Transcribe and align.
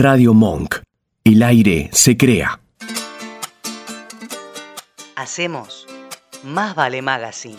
Radio 0.00 0.32
Monk. 0.32 0.76
El 1.24 1.42
aire 1.42 1.88
se 1.92 2.16
crea. 2.16 2.60
Hacemos 5.16 5.88
Más 6.44 6.76
Vale 6.76 7.02
Magazine. 7.02 7.58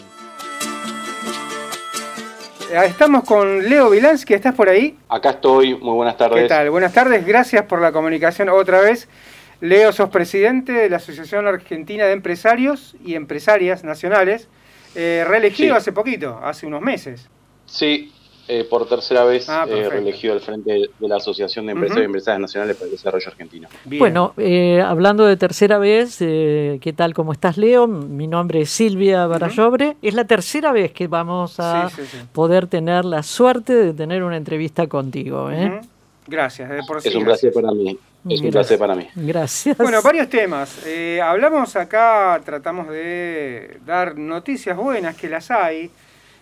Eh, 2.71 2.85
Estamos 2.85 3.25
con 3.25 3.67
Leo 3.67 3.89
Vilansky, 3.89 4.35
¿estás 4.35 4.55
por 4.55 4.69
ahí? 4.69 4.97
Acá 5.09 5.31
estoy, 5.31 5.75
muy 5.75 5.95
buenas 5.95 6.15
tardes. 6.15 6.43
¿Qué 6.43 6.47
tal? 6.47 6.69
Buenas 6.69 6.93
tardes, 6.93 7.25
gracias 7.25 7.65
por 7.65 7.81
la 7.81 7.91
comunicación 7.91 8.47
otra 8.47 8.79
vez. 8.79 9.09
Leo, 9.59 9.91
sos 9.91 10.09
presidente 10.09 10.71
de 10.71 10.89
la 10.89 10.95
Asociación 10.95 11.45
Argentina 11.45 12.05
de 12.05 12.13
Empresarios 12.13 12.95
y 13.03 13.15
Empresarias 13.15 13.83
Nacionales, 13.83 14.47
eh, 14.95 15.25
reelegido 15.27 15.75
Sí. 15.75 15.77
hace 15.77 15.91
poquito, 15.91 16.39
hace 16.41 16.65
unos 16.65 16.81
meses. 16.81 17.27
Sí, 17.65 18.13
eh, 18.49 18.63
por 18.69 18.87
tercera 18.89 19.23
vez 19.23 19.47
Ah, 19.47 19.65
eh, 19.69 19.87
reelegido 19.89 20.33
al 20.33 20.41
frente 20.41 20.71
de, 20.73 20.89
la 21.07 21.17
Asociación 21.17 21.67
de 21.67 21.73
Empresas 21.73 21.97
Ujú. 21.97 22.01
y 22.01 22.05
Empresarias 22.05 22.41
Nacionales 22.41 22.75
para 22.75 22.85
el 22.87 22.91
Desarrollo 22.91 23.27
Argentino. 23.27 23.69
Bien. 23.85 23.99
Bueno, 23.99 24.33
eh, 24.37 24.81
hablando 24.81 25.25
de 25.25 25.37
tercera 25.37 25.77
vez, 25.77 26.17
eh, 26.21 26.79
¿qué 26.81 26.91
tal? 26.91 27.13
¿Cómo 27.13 27.31
estás, 27.31 27.57
Leo? 27.57 27.85
Mi 27.87 28.27
nombre 28.27 28.61
es 28.61 28.69
Silvia 28.71 29.27
Barallobre. 29.27 29.95
Es 30.01 30.15
la 30.15 30.25
tercera 30.25 30.71
vez 30.71 30.91
que 30.91 31.07
vamos 31.07 31.59
a 31.59 31.89
Sí, 31.89 32.01
sí, 32.01 32.07
sí. 32.11 32.17
poder 32.33 32.65
tener 32.67 33.05
la 33.05 33.21
suerte 33.23 33.73
de 33.73 33.93
tener 33.93 34.23
una 34.23 34.35
entrevista 34.37 34.87
contigo. 34.87 35.51
¿eh? 35.51 35.79
Gracias, 36.27 36.69
de 36.69 36.81
por 36.87 37.01
sí, 37.01 37.09
Es 37.09 37.15
un 37.15 37.23
gracias. 37.23 37.53
placer 37.53 37.61
para 37.63 37.73
mí. 37.73 37.97
Es 38.29 38.41
un 38.41 38.49
placer 38.51 38.77
para 38.79 38.95
mí. 38.95 39.07
Gracias. 39.15 39.77
Bueno, 39.77 40.01
varios 40.01 40.27
temas. 40.29 40.85
Eh, 40.85 41.21
hablamos 41.23 41.75
acá, 41.75 42.41
tratamos 42.43 42.89
de 42.89 43.77
dar 43.85 44.17
noticias 44.17 44.75
buenas, 44.75 45.15
que 45.15 45.29
las 45.29 45.49
hay, 45.51 45.89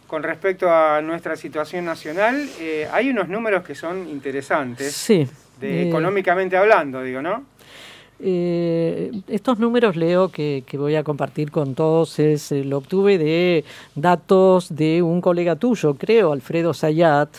con 0.08 0.24
respecto 0.24 0.70
a 0.72 1.02
nuestra 1.02 1.36
situación 1.36 1.86
nacional. 1.86 2.48
Eh, 2.60 2.88
hay 2.92 3.10
unos 3.10 3.28
números 3.28 3.64
que 3.64 3.76
son 3.76 4.08
interesantes, 4.10 4.94
Sí. 4.94 5.28
de, 5.60 5.84
eh, 5.84 5.88
económicamente 5.90 6.56
hablando, 6.58 7.04
digo, 7.04 7.22
¿no? 7.22 7.44
Eh, 8.20 9.12
estos 9.28 9.60
números, 9.60 9.96
Leo, 9.96 10.30
que, 10.30 10.64
que 10.66 10.78
voy 10.78 10.96
a 10.96 11.04
compartir 11.04 11.52
con 11.52 11.76
todos, 11.76 12.18
es, 12.18 12.52
lo 12.52 12.78
obtuve 12.78 13.18
de 13.20 13.64
datos 13.94 14.76
de 14.76 15.04
un 15.04 15.22
colega 15.22 15.56
tuyo, 15.56 15.94
creo, 15.96 16.32
Alfredo 16.32 16.74
Sayat, 16.74 17.30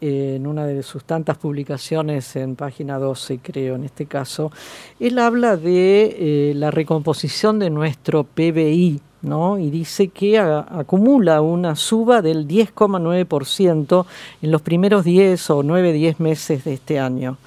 en 0.00 0.46
una 0.46 0.66
de 0.66 0.82
sus 0.82 1.04
tantas 1.04 1.38
publicaciones 1.38 2.34
en 2.36 2.56
página 2.56 2.98
12, 2.98 3.38
creo, 3.38 3.76
en 3.76 3.84
este 3.84 4.06
caso. 4.06 4.50
Él 5.00 5.18
habla 5.18 5.56
de 5.56 6.52
la 6.54 6.70
recomposición 6.70 7.58
de 7.58 7.70
nuestro 7.70 8.24
PBI, 8.24 9.00
¿no? 9.22 9.58
Y 9.58 9.70
dice 9.70 10.08
que 10.08 10.38
acumula 10.38 11.40
una 11.40 11.76
suba 11.76 12.22
del 12.22 12.46
10,9% 12.46 14.06
en 14.42 14.50
los 14.50 14.62
primeros 14.62 15.04
10 15.04 15.50
o 15.50 15.62
9-10 15.62 16.16
meses 16.18 16.64
de 16.64 16.74
este 16.74 16.98
año 16.98 17.38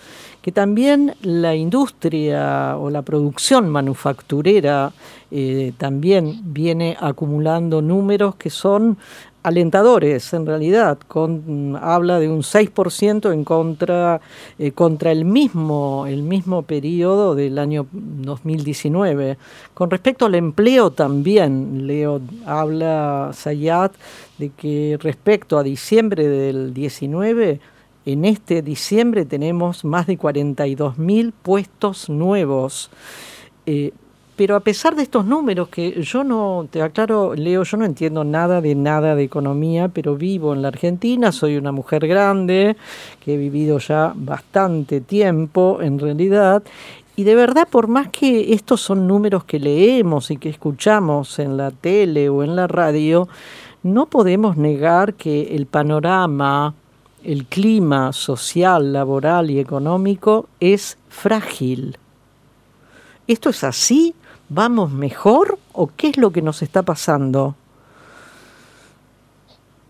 que 0.42 0.52
también 0.52 1.16
la 1.22 1.56
industria 1.56 2.78
o 2.78 2.89
la 2.89 3.02
producción 3.02 3.67
manufacturera 3.70 4.94
eh, 5.31 5.73
también 5.78 6.39
viene 6.44 6.98
acumulando 7.00 7.81
números 7.81 8.36
que 8.36 8.50
son 8.50 8.98
alentadores 9.44 10.34
en 10.34 10.45
realidad, 10.45 10.98
con, 11.08 11.78
habla 11.82 12.20
de 12.20 12.30
un 12.30 12.42
6% 12.42 13.34
en 13.34 13.44
contra, 13.44 14.22
eh, 14.58 14.72
contra 14.72 15.12
el, 15.12 15.26
mismo, 15.26 16.06
el 16.08 16.23
mismo 16.23 16.64
periodo 16.64 17.36
del 17.36 17.58
año 17.58 17.88
2019. 17.92 19.38
Con 19.73 19.90
respecto 19.90 20.26
al 20.26 20.36
empleo 20.36 20.92
también, 20.92 21.88
Leo 21.88 22.22
habla 22.45 23.32
Sayat 23.34 23.94
de 24.38 24.50
que 24.50 24.98
respecto 25.02 25.58
a 25.58 25.64
diciembre 25.64 26.28
del 26.28 26.73
19, 26.73 27.60
en 28.06 28.26
este 28.26 28.62
diciembre 28.62 29.26
tenemos 29.26 29.86
más 29.86 30.08
de 30.08 30.17
42 30.17 30.98
mil 30.98 31.32
puestos 31.32 32.10
nuevos. 32.10 32.90
Eh, 33.66 33.92
pero 34.40 34.56
a 34.56 34.62
pesar 34.62 34.95
de 34.95 35.04
estos 35.04 35.26
números, 35.26 35.68
que 35.68 36.02
yo 36.02 36.23
no, 36.23 36.66
te 36.72 36.82
aclaro, 36.82 37.36
Leo, 37.36 37.64
yo 37.64 37.76
no 37.76 37.84
entiendo 37.84 38.23
nada 38.23 38.61
de 38.61 38.73
nada 38.73 39.14
de 39.14 39.23
economía, 39.23 39.89
pero 39.89 40.16
vivo 40.16 40.54
en 40.54 40.61
la 40.61 40.70
Argentina, 40.70 41.33
soy 41.33 41.58
una 41.58 41.73
mujer 41.73 42.08
grande, 42.08 42.77
que 43.20 43.33
he 43.33 43.38
vivido 43.38 43.80
ya 43.80 44.14
bastante 44.16 45.02
tiempo 45.02 45.80
en 45.82 46.00
realidad, 46.00 46.64
y 47.17 47.26
de 47.26 47.36
verdad, 47.36 47.67
por 47.70 47.89
más 47.89 48.08
que 48.11 48.54
estos 48.54 48.80
son 48.80 49.08
números 49.08 49.44
que 49.44 49.60
leemos 49.60 50.32
y 50.32 50.38
que 50.38 50.48
escuchamos 50.48 51.38
en 51.39 51.58
la 51.58 51.71
tele 51.71 52.30
o 52.30 52.42
en 52.42 52.56
la 52.56 52.67
radio, 52.67 53.27
no 53.83 54.06
podemos 54.06 54.56
negar 54.56 55.16
que 55.16 55.54
el 55.54 55.66
panorama, 55.66 56.73
el 57.26 57.44
clima 57.44 58.14
social, 58.14 58.94
laboral 58.94 59.52
y 59.52 59.60
económico 59.60 60.48
es 60.61 60.98
frágil. 61.10 61.98
¿Esto 63.27 63.50
es 63.50 63.66
así? 63.66 64.16
¿Vamos 64.49 64.92
mejor? 64.92 65.60
¿O 65.73 65.89
qué 65.95 66.08
es 66.10 66.17
lo 66.17 66.32
que 66.32 66.42
nos 66.42 66.61
está 66.61 66.82
pasando? 66.83 67.55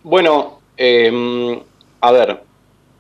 Bueno, 0.04 0.60
eh, 0.78 1.62
a 2.02 2.12
ver, 2.12 2.44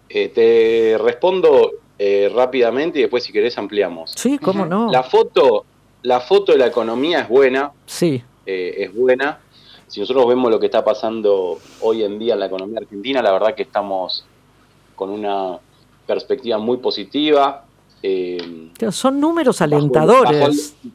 eh, 0.10 0.30
te 0.30 0.98
respondo 0.98 1.72
eh, 1.98 2.32
rápidamente 2.34 3.00
y 3.00 3.02
después 3.04 3.24
si 3.24 3.34
querés 3.34 3.58
ampliamos. 3.58 4.12
Sí, 4.16 4.38
¿cómo 4.38 4.66
no? 4.66 4.90
La 4.92 5.04
foto, 5.04 5.66
la 6.04 6.22
foto 6.22 6.54
de 6.54 6.58
la 6.60 6.68
economía 6.68 7.22
es 7.22 7.30
buena, 7.30 7.72
Sí, 7.86 8.24
eh, 8.46 8.76
es 8.78 8.96
buena. 8.96 9.40
Si 9.88 10.00
nosotros 10.00 10.28
vemos 10.28 10.52
lo 10.52 10.60
que 10.60 10.68
está 10.68 10.84
pasando 10.86 11.60
hoy 11.82 12.04
en 12.04 12.20
día 12.20 12.36
en 12.36 12.40
la 12.42 12.46
economía 12.46 12.80
argentina, 12.80 13.22
la 13.22 13.32
verdad 13.32 13.56
que 13.56 13.64
estamos 13.64 14.24
con 14.96 15.10
una 15.10 15.58
perspectiva 16.08 16.58
muy 16.58 16.78
positiva. 16.78 17.66
eh, 18.02 18.72
son 18.92 19.20
números 19.20 19.60
Bajo 19.60 19.66
el- 19.68 19.74
alentadores. 19.74 20.40
bajo 20.40 20.52
el- 20.54 20.92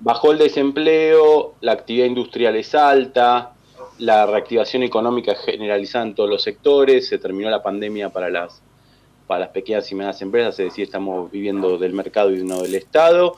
Bajó 0.00 0.32
el 0.32 0.38
desempleo, 0.38 1.54
la 1.60 1.72
actividad 1.72 2.06
industrial 2.06 2.56
es 2.56 2.74
alta, 2.74 3.52
la 3.98 4.26
reactivación 4.26 4.84
económica 4.84 5.34
generalizada 5.34 6.04
en 6.04 6.14
todos 6.14 6.30
los 6.30 6.42
sectores, 6.42 7.08
se 7.08 7.18
terminó 7.18 7.50
la 7.50 7.62
pandemia 7.62 8.10
para 8.10 8.30
las, 8.30 8.62
para 9.26 9.40
las 9.40 9.48
pequeñas 9.50 9.90
y 9.90 9.96
medianas 9.96 10.22
empresas, 10.22 10.58
es 10.60 10.66
decir, 10.66 10.84
estamos 10.84 11.30
viviendo 11.30 11.78
del 11.78 11.94
mercado 11.94 12.32
y 12.32 12.44
no 12.44 12.62
del 12.62 12.76
Estado, 12.76 13.34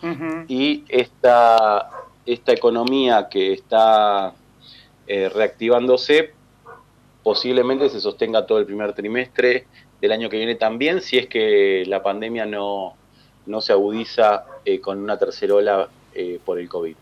y 0.48 0.84
esta, 0.88 1.90
esta 2.26 2.52
economía 2.52 3.28
que 3.30 3.54
está 3.54 4.34
eh, 5.06 5.28
reactivándose 5.30 6.34
posiblemente 7.22 7.88
se 7.88 8.00
sostenga 8.00 8.46
todo 8.46 8.58
el 8.58 8.66
primer 8.66 8.92
trimestre 8.92 9.66
del 10.00 10.12
año 10.12 10.28
que 10.28 10.36
viene 10.36 10.54
también, 10.54 11.00
si 11.00 11.18
es 11.18 11.26
que 11.26 11.84
la 11.86 12.02
pandemia 12.02 12.46
no, 12.46 12.94
no 13.46 13.60
se 13.60 13.72
agudiza 13.72 14.44
eh, 14.64 14.80
con 14.80 14.98
una 14.98 15.18
tercera 15.18 15.54
ola 15.54 15.88
eh, 16.14 16.38
por 16.44 16.58
el 16.58 16.68
COVID. 16.68 16.96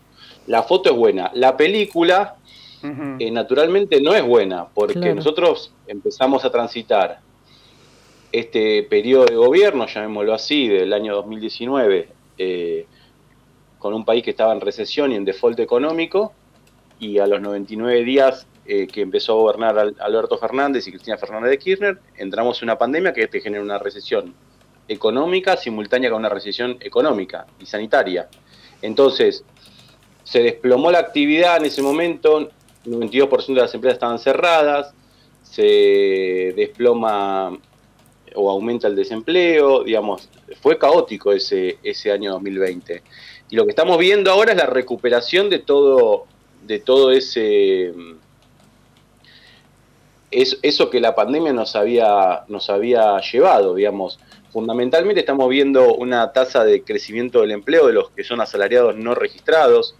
La 0.47 0.63
foto 0.63 0.89
es 0.91 0.95
buena. 0.95 1.31
La 1.33 1.55
película, 1.57 2.35
eh, 3.19 3.31
naturalmente, 3.31 4.01
no 4.01 4.13
es 4.13 4.23
buena, 4.23 4.67
porque 4.73 4.93
Claro. 4.99 5.15
nosotros 5.15 5.73
empezamos 5.87 6.45
a 6.45 6.51
transitar 6.51 7.19
este 8.31 8.83
periodo 8.83 9.25
de 9.25 9.35
gobierno, 9.35 9.87
llamémoslo 9.87 10.33
así, 10.33 10.67
del 10.67 10.93
año 10.93 11.15
2019, 11.15 12.09
eh, 12.37 12.85
con 13.79 13.93
un 13.93 14.05
país 14.05 14.23
que 14.23 14.31
estaba 14.31 14.53
en 14.53 14.61
recesión 14.61 15.11
y 15.11 15.15
en 15.15 15.25
default 15.25 15.59
económico, 15.59 16.33
y 16.99 17.17
a 17.19 17.27
los 17.27 17.41
99 17.41 18.03
días 18.03 18.45
eh, 18.65 18.85
que 18.87 19.01
empezó 19.01 19.31
a 19.33 19.35
gobernar 19.35 19.79
Al- 19.79 19.95
Alberto 19.99 20.37
Fernández 20.37 20.85
y 20.87 20.91
Cristina 20.91 21.17
Fernández 21.17 21.49
de 21.49 21.57
Kirchner, 21.57 21.97
entramos 22.17 22.61
en 22.61 22.65
una 22.67 22.77
pandemia 22.77 23.13
que 23.13 23.27
te 23.27 23.41
genera 23.41 23.63
una 23.63 23.79
recesión 23.79 24.35
económica 24.87 25.57
simultánea 25.57 26.09
con 26.11 26.19
una 26.19 26.29
recesión 26.29 26.77
económica 26.81 27.47
y 27.59 27.65
sanitaria. 27.65 28.27
Entonces, 28.81 29.43
se 30.23 30.41
desplomó 30.43 30.91
la 30.91 30.99
actividad 30.99 31.57
en 31.57 31.65
ese 31.65 31.81
momento, 31.81 32.49
92% 32.85 33.47
de 33.47 33.61
las 33.61 33.73
empresas 33.73 33.95
estaban 33.95 34.19
cerradas, 34.19 34.93
se 35.43 36.53
desploma 36.55 37.57
o 38.35 38.49
aumenta 38.51 38.87
el 38.87 38.95
desempleo, 38.95 39.83
digamos, 39.83 40.29
fue 40.61 40.77
caótico 40.77 41.33
ese, 41.33 41.79
ese 41.83 42.11
año 42.11 42.31
2020. 42.33 43.01
Y 43.49 43.55
lo 43.55 43.65
que 43.65 43.71
estamos 43.71 43.97
viendo 43.97 44.31
ahora 44.31 44.51
es 44.51 44.57
la 44.57 44.67
recuperación 44.67 45.49
de 45.49 45.59
todo, 45.59 46.25
de 46.65 46.79
todo 46.79 47.11
ese 47.11 47.91
es, 50.31 50.59
eso 50.61 50.89
que 50.89 50.99
la 50.99 51.15
pandemia 51.15 51.53
nos 51.53 51.75
había, 51.75 52.43
nos 52.47 52.69
había 52.69 53.19
llevado, 53.21 53.75
digamos. 53.75 54.19
Fundamentalmente 54.51 55.19
estamos 55.19 55.47
viendo 55.49 55.93
una 55.95 56.31
tasa 56.31 56.63
de 56.63 56.81
crecimiento 56.83 57.41
del 57.41 57.51
empleo 57.51 57.87
de 57.87 57.93
los 57.93 58.09
que 58.11 58.23
son 58.23 58.41
asalariados 58.41 58.95
no 58.95 59.13
registrados, 59.15 59.95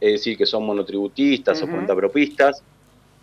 es 0.00 0.12
decir, 0.12 0.36
que 0.36 0.46
son 0.46 0.64
monotributistas 0.66 1.62
o 1.62 1.68
cuentapropistas. 1.68 2.62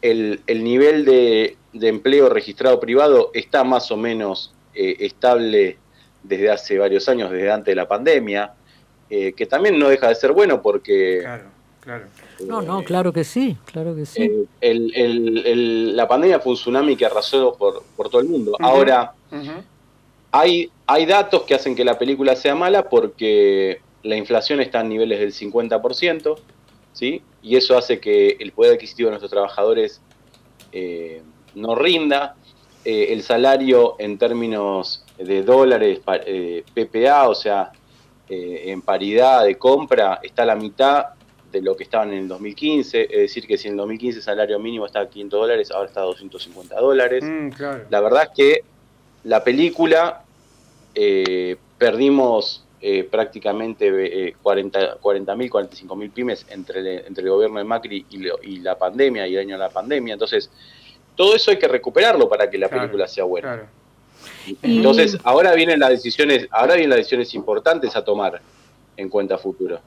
El, 0.02 0.42
el 0.48 0.64
nivel 0.64 1.06
de, 1.06 1.58
de 1.74 1.88
empleo 1.90 2.30
registrado 2.30 2.80
privado 2.80 3.32
está 3.34 3.64
más 3.64 3.92
o 3.92 3.98
menos 3.98 4.54
eh, 4.74 4.96
estable 5.00 5.78
desde 6.24 6.50
hace 6.50 6.78
varios 6.80 7.08
años, 7.10 7.30
desde 7.32 7.52
antes 7.52 7.72
de 7.72 7.76
la 7.76 7.88
pandemia, 7.88 8.54
eh, 9.10 9.34
que 9.34 9.46
también 9.46 9.78
no 9.78 9.90
deja 9.90 10.08
de 10.08 10.16
ser 10.16 10.32
bueno 10.32 10.62
porque... 10.62 11.20
Claro, 11.22 11.44
claro. 11.82 12.06
No, 12.48 12.62
no, 12.62 12.80
eh, 12.80 12.84
claro 12.86 13.12
que 13.12 13.24
sí, 13.26 13.58
claro 13.66 13.94
que 13.96 14.06
sí. 14.06 14.24
eh, 14.24 14.46
el- 14.62 14.96
el- 14.96 15.46
el- 15.46 15.96
la 15.98 16.08
pandemia 16.08 16.40
fue 16.40 16.54
un 16.54 16.58
tsunami 16.58 16.96
que 16.96 17.06
arrasó 17.06 17.54
por, 17.56 17.84
por 17.98 18.10
todo 18.10 18.22
el 18.22 18.28
mundo. 18.30 18.56
Ahora. 18.60 19.14
Hay, 20.31 20.72
hay 20.88 21.06
datos 21.06 21.44
que 21.44 21.56
hacen 21.56 21.75
que 21.75 21.83
la 21.83 21.98
película 21.98 22.36
sea 22.36 22.56
mala 22.56 22.89
porque 22.89 23.81
la 24.04 24.16
inflación 24.16 24.62
está 24.62 24.80
a 24.80 24.83
niveles 24.83 25.19
del 25.19 25.33
50%, 25.33 26.38
¿sí? 26.94 27.22
y 27.44 27.56
eso 27.56 27.78
hace 27.78 28.00
que 28.00 28.38
el 28.39 28.51
poder 28.51 28.74
adquisitivo 28.74 29.07
de 29.07 29.12
nuestros 29.12 29.31
trabajadores 29.31 30.01
eh, 30.72 31.22
no 31.56 31.75
rinda. 31.75 32.36
Eh, 32.83 33.13
el 33.13 33.22
salario 33.22 33.95
en 34.00 34.18
términos 34.18 35.06
de 35.18 35.44
dólares 35.44 36.00
eh, 36.25 36.63
PPA, 36.74 37.30
o 37.30 37.36
sea, 37.36 37.72
en 38.34 38.81
paridad 38.81 39.44
de 39.44 39.57
compra, 39.57 40.22
está 40.24 40.44
a 40.44 40.45
la 40.45 40.56
mitad 40.56 41.07
de 41.51 41.62
lo 41.62 41.75
que 41.75 41.84
estaban 41.84 42.13
en 42.13 42.19
el 42.19 42.27
2015. 42.30 43.04
Es 43.04 43.10
decir, 43.10 43.45
que 43.45 43.57
si 43.57 43.68
en 43.68 43.74
el 43.74 43.77
2015 43.80 44.19
el 44.19 44.24
salario 44.24 44.57
mínimo 44.57 44.86
estaba 44.86 45.06
a 45.06 45.10
500 45.10 45.39
dólares, 45.39 45.72
ahora 45.72 45.89
está 45.89 46.00
a 46.00 46.06
250 46.06 46.80
dólares. 46.80 47.24
Mm, 47.25 47.50
la 47.89 48.00
verdad 48.00 48.24
es 48.24 48.30
que 48.36 48.63
la 49.24 49.44
película 49.44 50.24
perdimos 51.78 52.64
eh, 52.84 53.04
prácticamente 53.04 54.36
40 54.42 55.00
40.000, 55.00 55.50
45.000 55.52 56.12
pymes 56.12 56.46
entre, 56.50 57.06
entre 57.06 57.24
el 57.24 57.30
gobierno 57.30 57.60
de 57.60 57.64
Macri 57.64 58.08
y, 58.10 58.58
la 58.60 58.76
pandemia 58.76 59.28
y 59.28 59.36
el 59.36 59.42
año 59.42 59.56
de 59.56 59.60
la 59.60 59.70
pandemia. 59.70 60.14
Entonces, 60.14 60.50
todo 61.16 61.36
eso 61.36 61.52
hay 61.52 61.60
que 61.60 61.68
recuperarlo 61.68 62.28
para 62.28 62.50
que 62.50 62.58
la 62.58 62.70
película 62.70 63.08
sea 63.08 63.24
buena. 63.24 63.68
Entonces, 64.64 65.16
ahora 65.24 65.54
vienen 65.54 65.80
las 65.80 65.92
decisiones, 65.92 66.48
ahora 66.50 66.74
vienen 66.74 66.90
las 66.90 66.98
decisiones 66.98 67.36
importantes 67.36 67.96
a 67.96 68.04
tomar 68.04 68.42
en 68.98 69.10
cuenta 69.10 69.38
futuro. 69.38 69.80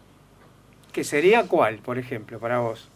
¿Qué 0.93 1.03
sería 1.03 1.49
cuál, 1.49 1.79
por 1.79 1.99
ejemplo, 1.99 2.39
para 2.39 2.61
vos? 2.61 2.87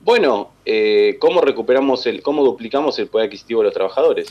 Bueno, 0.00 0.50
eh, 0.64 1.16
cómo 1.20 1.40
recuperamos 1.40 2.06
el, 2.06 2.22
cómo 2.22 2.42
duplicamos 2.42 2.98
el 2.98 3.06
poder 3.06 3.26
adquisitivo 3.26 3.60
de 3.60 3.66
los 3.66 3.74
trabajadores. 3.74 4.28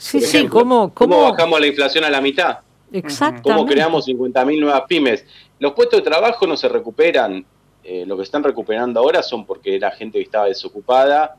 Sí, 0.00 0.20
sí, 0.20 0.46
¿cómo, 0.48 0.92
¿cómo 0.94 1.22
bajamos 1.22 1.60
la 1.60 1.66
inflación 1.66 2.04
a 2.04 2.10
la 2.10 2.20
mitad? 2.20 2.58
Exactamente. 2.90 3.42
¿Cómo 3.42 3.66
creamos 3.66 4.08
50.000 4.08 4.60
nuevas 4.60 4.82
pymes? 4.88 5.24
Los 5.58 5.72
puestos 5.72 6.00
de 6.00 6.04
trabajo 6.04 6.46
no 6.46 6.56
se 6.56 6.68
recuperan. 6.68 7.44
Eh, 7.84 8.04
lo 8.06 8.16
que 8.16 8.22
están 8.22 8.42
recuperando 8.42 9.00
ahora 9.00 9.22
son 9.22 9.44
porque 9.44 9.74
era 9.74 9.90
gente 9.90 10.18
que 10.18 10.24
estaba 10.24 10.46
desocupada 10.46 11.36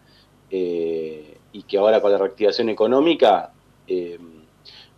eh, 0.49 1.37
y 1.51 1.63
que 1.63 1.77
ahora 1.77 2.01
con 2.01 2.11
la 2.11 2.17
reactivación 2.17 2.69
económica 2.69 3.51
eh, 3.87 4.17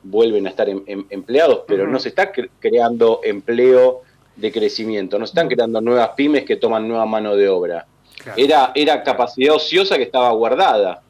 vuelven 0.04 0.48
a 0.48 0.50
estar 0.50 0.68
em, 0.70 0.84
em, 0.86 1.06
empleados, 1.10 1.62
pero 1.68 1.88
no 1.88 2.00
se 2.00 2.10
está 2.10 2.32
creando 2.60 3.22
empleo 3.24 4.02
de 4.36 4.52
crecimiento, 4.52 5.20
no 5.20 5.26
se 5.26 5.32
están 5.32 5.48
creando 5.48 5.80
nuevas 5.80 6.10
pymes 6.16 6.44
que 6.44 6.56
toman 6.56 6.88
nueva 6.88 7.06
mano 7.06 7.36
de 7.36 7.48
obra. 7.50 7.86
Era, 8.38 8.72
era 8.74 9.04
capacidad 9.04 9.56
ociosa 9.56 9.98
que 9.98 10.04
estaba 10.04 10.32
guardada. 10.32 11.03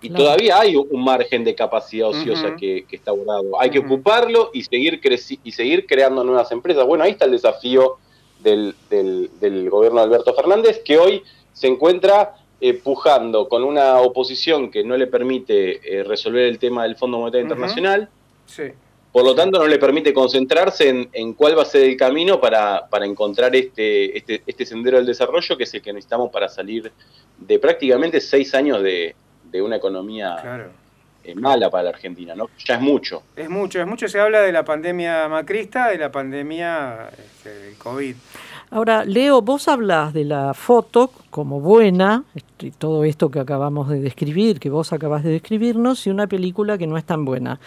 Y 0.00 0.10
todavía 0.10 0.58
hay 0.58 0.76
un 0.76 1.04
margen 1.04 1.44
de 1.44 1.54
capacidad 1.54 2.08
ociosa 2.08 2.56
que, 2.56 2.84
está 2.90 3.12
guardado. 3.12 3.60
Hay 3.60 3.70
que 3.70 3.78
ocuparlo 3.78 4.50
y 4.52 4.62
seguir, 4.64 5.00
y 5.44 5.52
seguir 5.52 5.86
creando 5.86 6.24
nuevas 6.24 6.50
empresas. 6.52 6.84
Bueno, 6.86 7.04
ahí 7.04 7.12
está 7.12 7.24
el 7.24 7.32
desafío 7.32 7.98
del, 8.40 8.74
gobierno 9.70 10.00
de 10.00 10.04
Alberto 10.04 10.34
Fernández, 10.34 10.82
que 10.84 10.98
hoy 10.98 11.22
se 11.52 11.68
encuentra 11.68 12.34
eh, 12.60 12.74
pujando 12.74 13.48
con 13.48 13.64
una 13.64 13.98
oposición 13.98 14.70
que 14.70 14.84
no 14.84 14.96
le 14.96 15.06
permite 15.06 15.98
eh, 15.98 16.04
resolver 16.04 16.44
el 16.44 16.58
tema 16.58 16.84
del 16.84 16.96
Fondo 16.96 17.18
Monetario 17.18 17.44
Internacional. 17.44 18.08
Por 19.12 19.24
lo 19.24 19.34
tanto, 19.34 19.58
no 19.58 19.66
le 19.66 19.78
permite 19.78 20.14
concentrarse 20.14 21.08
en, 21.12 21.34
cuál 21.34 21.58
va 21.58 21.62
a 21.62 21.66
ser 21.66 21.82
el 21.82 21.98
camino 21.98 22.40
para, 22.40 22.88
encontrar 23.02 23.54
este, 23.54 24.16
este, 24.16 24.42
este, 24.46 24.64
sendero 24.64 24.96
del 24.96 25.06
desarrollo, 25.06 25.56
que 25.56 25.64
es 25.64 25.74
el 25.74 25.82
que 25.82 25.92
necesitamos 25.92 26.30
para 26.30 26.48
salir 26.48 26.90
de 27.38 27.58
prácticamente 27.58 28.22
seis 28.22 28.54
años 28.54 28.82
de, 28.82 29.14
de 29.52 29.62
una 29.62 29.76
economía 29.76 30.70
eh, 31.22 31.34
mala 31.36 31.70
para 31.70 31.84
la 31.84 31.90
Argentina, 31.90 32.34
¿no? 32.34 32.48
Ya 32.64 32.74
es 32.74 32.80
mucho. 32.80 33.22
Es 33.36 33.48
mucho, 33.48 33.80
es 33.80 33.86
mucho. 33.86 34.08
Se 34.08 34.18
habla 34.18 34.40
de 34.40 34.50
la 34.50 34.64
pandemia 34.64 35.28
macrista, 35.28 35.88
de 35.88 35.98
la 35.98 36.10
pandemia 36.10 37.10
este, 37.10 37.50
del 37.50 37.76
COVID. 37.76 38.16
Ahora, 38.70 39.04
Leo, 39.04 39.42
vos 39.42 39.68
hablas 39.68 40.14
de 40.14 40.24
la 40.24 40.54
foto 40.54 41.12
como 41.30 41.60
buena, 41.60 42.24
y 42.58 42.70
todo 42.70 43.04
esto 43.04 43.30
que 43.30 43.38
acabamos 43.38 43.90
de 43.90 44.00
describir, 44.00 44.58
que 44.58 44.70
vos 44.70 44.94
acabas 44.94 45.22
de 45.22 45.30
describirnos, 45.30 46.06
y 46.06 46.10
una 46.10 46.26
película 46.26 46.78
que 46.78 46.86
no 46.86 46.96
es 46.96 47.04
tan 47.04 47.24
buena. 47.26 47.60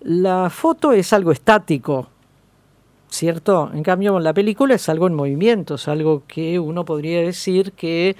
La 0.00 0.48
foto 0.50 0.92
es 0.92 1.12
algo 1.12 1.32
estático, 1.32 2.08
¿cierto? 3.14 3.70
En 3.72 3.82
cambio, 3.82 4.18
la 4.18 4.34
película 4.34 4.74
es 4.74 4.88
algo 4.88 5.06
en 5.06 5.14
movimiento, 5.14 5.76
es 5.76 5.86
algo 5.86 6.24
que 6.26 6.58
uno 6.58 6.84
podría 6.84 7.20
decir 7.20 7.72
que 7.72 8.16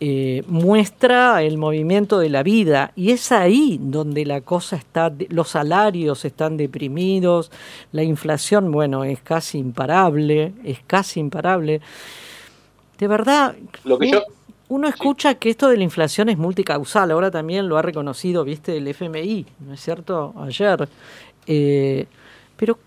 eh, 0.00 0.42
muestra 0.48 1.42
el 1.44 1.58
movimiento 1.58 2.18
de 2.18 2.28
la 2.28 2.42
vida 2.42 2.92
y 2.96 3.12
es 3.12 3.30
ahí 3.30 3.78
donde 3.80 4.26
la 4.26 4.40
cosa 4.40 4.74
está, 4.74 5.12
los 5.28 5.50
salarios 5.50 6.24
están 6.24 6.56
deprimidos, 6.56 7.52
la 7.92 8.02
inflación, 8.02 8.72
bueno, 8.72 9.04
es 9.04 9.20
casi 9.20 9.58
imparable, 9.58 10.52
es 10.64 10.80
casi 10.88 11.20
imparable. 11.20 11.80
De 12.98 13.06
verdad, 13.06 13.54
uno, 14.68 14.88
escucha 14.88 15.36
que 15.36 15.50
esto 15.50 15.68
de 15.68 15.76
la 15.76 15.84
inflación 15.84 16.28
es 16.30 16.38
multicausal, 16.38 17.12
ahora 17.12 17.30
también 17.30 17.68
lo 17.68 17.78
ha 17.78 17.82
reconocido, 17.82 18.42
viste, 18.44 18.76
el 18.76 18.88
FMI, 18.88 19.46
¿no 19.60 19.74
es 19.74 19.80
cierto? 19.80 20.34
Ayer. 20.36 20.88
Eh, 21.46 22.06
pero 22.56 22.78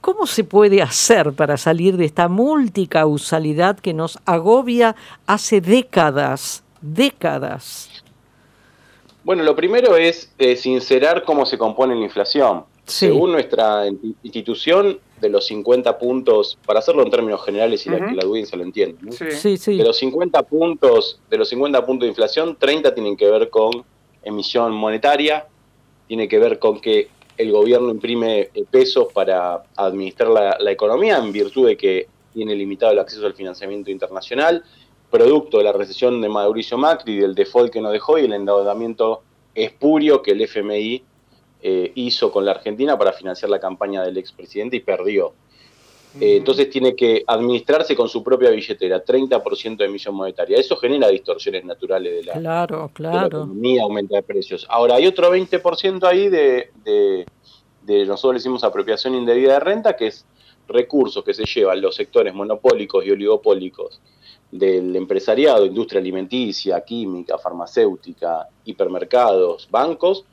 ¿cómo 0.00 0.26
se 0.26 0.44
puede 0.44 0.82
hacer 0.82 1.32
para 1.32 1.56
salir 1.56 1.96
de 1.96 2.04
esta 2.04 2.28
multicausalidad 2.28 3.78
que 3.78 3.94
nos 3.94 4.18
agobia 4.24 4.96
hace 5.26 5.60
décadas, 5.60 6.62
décadas? 6.80 7.88
Bueno, 9.24 9.42
lo 9.42 9.54
primero 9.54 9.96
es 9.96 10.32
eh, 10.38 10.56
sincerar 10.56 11.24
cómo 11.24 11.46
se 11.46 11.58
compone 11.58 11.94
la 11.94 12.04
inflación. 12.04 12.64
Según 12.86 13.32
nuestra 13.32 13.84
institución, 14.22 14.98
de 15.20 15.28
los 15.28 15.46
50 15.46 15.98
puntos, 15.98 16.58
para 16.66 16.78
hacerlo 16.78 17.02
en 17.02 17.10
términos 17.10 17.44
generales 17.44 17.86
y 17.86 17.90
la, 17.90 18.08
que 18.08 18.14
la 18.14 18.22
audiencia 18.22 18.56
lo 18.56 18.64
entiende, 18.64 18.98
de 19.02 19.84
los 19.84 19.98
50 19.98 20.42
puntos, 20.44 21.20
de 21.28 21.38
los 21.38 21.48
50 21.50 21.84
puntos 21.84 22.04
de 22.06 22.08
inflación, 22.08 22.56
30 22.58 22.94
tienen 22.94 23.16
que 23.16 23.30
ver 23.30 23.50
con 23.50 23.84
emisión 24.22 24.72
monetaria, 24.72 25.46
tiene 26.08 26.26
que 26.26 26.38
ver 26.38 26.58
con 26.58 26.80
que 26.80 27.08
el 27.40 27.52
gobierno 27.52 27.90
imprime 27.90 28.50
eh, 28.54 28.64
pesos 28.70 29.12
para 29.12 29.62
administrar 29.76 30.58
la, 30.60 30.70
economía 30.70 31.16
en 31.16 31.32
virtud 31.32 31.68
de 31.68 31.76
que 31.76 32.06
tiene 32.34 32.54
limitado 32.54 32.92
el 32.92 32.98
acceso 32.98 33.26
al 33.26 33.34
financiamiento 33.34 33.90
internacional, 33.90 34.62
producto 35.10 35.58
de 35.58 35.64
la 35.64 35.72
recesión 35.72 36.20
de 36.20 36.28
Mauricio 36.28 36.76
Macri, 36.76 37.18
del 37.18 37.34
default 37.34 37.72
que 37.72 37.80
no 37.80 37.90
dejó 37.90 38.18
y 38.18 38.26
el 38.26 38.32
endeudamiento 38.32 39.22
espurio 39.54 40.22
que 40.22 40.32
el 40.32 40.42
FMI 40.42 41.02
eh, 41.62 41.92
hizo 41.94 42.30
con 42.30 42.44
la 42.44 42.52
Argentina 42.52 42.96
para 42.96 43.12
financiar 43.12 43.50
la 43.50 43.58
campaña 43.58 44.02
del 44.02 44.18
expresidente 44.18 44.76
y 44.76 44.80
perdió. 44.80 45.32
Eh, 46.18 46.38
entonces 46.38 46.68
tiene 46.70 46.96
que 46.96 47.22
administrarse 47.26 47.94
con 47.94 48.08
su 48.08 48.22
propia 48.22 48.50
billetera, 48.50 49.04
30% 49.04 49.76
de 49.76 49.84
emisión 49.84 50.14
monetaria. 50.14 50.58
Eso 50.58 50.76
genera 50.76 51.08
distorsiones 51.08 51.64
naturales 51.64 52.12
de 52.16 52.24
la, 52.24 52.32
claro, 52.32 52.90
claro. 52.92 53.26
economía, 53.26 53.84
aumenta 53.84 54.16
de 54.16 54.22
precios. 54.22 54.66
Ahora, 54.68 54.96
hay 54.96 55.06
otro 55.06 55.32
20% 55.32 56.02
ahí 56.04 56.28
de, 56.28 56.70
de, 56.84 57.26
de, 57.90 58.06
nosotros 58.06 58.34
le 58.34 58.38
decimos 58.38 58.64
apropiación 58.64 59.14
indebida 59.14 59.54
de 59.54 59.60
renta, 59.60 59.96
que 59.96 60.08
es 60.08 60.24
recursos 60.68 61.24
que 61.24 61.34
se 61.34 61.44
llevan 61.44 61.80
los 61.80 61.96
sectores 61.96 62.32
monopólicos 62.32 63.04
y 63.04 63.10
oligopólicos 63.10 64.00
del 64.50 64.94
empresariado, 64.96 65.64
industria 65.64 66.00
alimenticia, 66.00 66.80
química, 66.82 67.38
farmacéutica, 67.38 68.48
hipermercados, 68.64 69.68
bancos, 69.70 70.24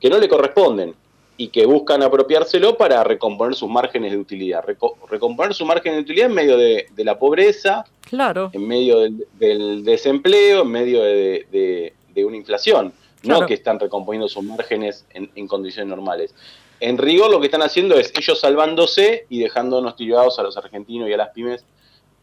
que 0.00 0.08
no 0.08 0.18
le 0.18 0.28
corresponden 0.28 0.94
y 1.38 1.48
que 1.48 1.66
buscan 1.66 2.02
apropiárselo 2.02 2.76
para 2.76 3.04
recomponer 3.04 3.54
sus 3.54 3.68
márgenes 3.68 4.12
de 4.12 4.18
utilidad. 4.18 4.64
recomponer 5.08 5.54
su 5.54 5.66
margen 5.66 5.94
de 5.94 6.00
utilidad 6.00 6.28
en 6.28 6.34
medio 6.34 6.56
de, 6.56 6.86
la 6.98 7.18
pobreza, 7.18 7.84
claro. 8.08 8.50
en 8.52 8.66
medio 8.66 9.00
del, 9.34 9.84
desempleo, 9.84 10.62
en 10.62 10.70
medio 10.70 11.02
de, 11.02 11.92
una 12.24 12.36
inflación. 12.36 12.92
No 13.22 13.44
que 13.44 13.54
están 13.54 13.80
recomponiendo 13.80 14.28
sus 14.28 14.44
márgenes 14.44 15.04
en, 15.12 15.48
condiciones 15.48 15.88
normales. 15.88 16.34
En 16.80 16.98
rigor 16.98 17.30
lo 17.30 17.40
que 17.40 17.46
están 17.46 17.62
haciendo 17.62 17.96
es 17.96 18.12
ellos 18.16 18.38
salvándose 18.38 19.26
y 19.30 19.40
dejándonos 19.40 19.96
tirados 19.96 20.38
a 20.38 20.42
los 20.42 20.56
argentinos 20.56 21.08
y 21.08 21.12
a 21.12 21.16
las 21.16 21.30
pymes 21.30 21.64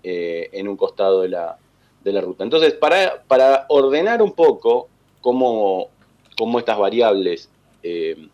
eh, 0.03 0.49
en 0.51 0.67
un 0.67 0.77
costado 0.77 1.21
de 1.21 1.29
la, 1.29 1.57
ruta. 2.21 2.43
Entonces, 2.43 2.73
para, 2.73 3.23
para 3.23 3.65
ordenar 3.69 4.21
un 4.21 4.33
poco 4.33 4.89
cómo, 5.21 5.87
cómo 6.37 6.59
estas 6.59 6.77
variables 6.77 7.49
eh, 7.81 8.27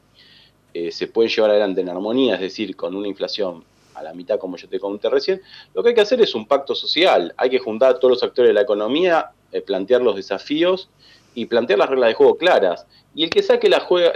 eh, 0.74 0.92
se 0.92 1.08
puede 1.08 1.30
llevar 1.30 1.52
adelante 1.52 1.82
en 1.82 1.90
armonía, 1.90 2.36
es 2.36 2.42
decir, 2.42 2.76
con 2.76 2.96
una 2.96 3.08
inflación 3.08 3.64
a 3.94 4.04
la 4.04 4.14
mitad, 4.14 4.40
como 4.40 4.58
yo 4.58 4.68
te 4.68 4.80
conté 4.80 5.10
recién, 5.10 5.42
lo 5.74 5.84
que 5.84 5.90
hay 5.90 5.96
que 5.96 6.02
hacer 6.02 6.20
es 6.22 6.36
un 6.36 6.48
pacto 6.48 6.76
social. 6.76 7.34
Hay 7.38 7.50
que 7.50 7.60
juntar 7.60 7.92
a 7.92 8.00
todos 8.00 8.14
los 8.14 8.24
actores 8.24 8.50
de 8.50 8.54
la 8.54 8.62
economía, 8.62 9.32
plantear 9.66 10.02
los 10.02 10.16
desafíos 10.16 10.90
y 11.36 11.46
plantear 11.46 11.80
las 11.80 11.90
reglas 11.90 12.10
de 12.10 12.14
juego 12.16 12.38
claras. 12.38 12.88
Y 13.14 13.24
el 13.24 13.30
que 13.30 13.44
saque 13.44 13.70
la 13.70 13.80
juega, 13.80 14.14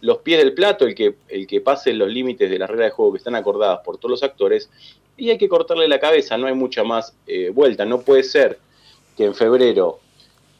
los 0.00 0.18
pies 0.18 0.38
del 0.38 0.54
plato, 0.54 0.86
el 0.86 0.94
que, 0.94 1.16
el 1.28 1.46
que 1.46 1.60
pase 1.60 1.92
los 1.92 2.08
límites 2.08 2.50
de 2.50 2.58
las 2.58 2.68
reglas 2.68 2.86
de 2.86 2.90
juego 2.92 3.12
que 3.12 3.18
están 3.18 3.34
acordadas 3.34 3.80
por 3.84 3.98
todos 3.98 4.10
los 4.10 4.22
actores, 4.22 4.70
y 5.16 5.30
hay 5.30 5.38
que 5.38 5.48
cortarle 5.48 5.88
la 5.88 5.98
cabeza, 5.98 6.36
no 6.36 6.46
hay 6.46 6.54
mucha 6.54 6.84
más 6.84 7.14
eh, 7.26 7.50
vuelta. 7.50 7.84
No 7.84 8.00
puede 8.00 8.22
ser 8.22 8.58
que 9.16 9.24
en 9.24 9.34
febrero 9.34 9.98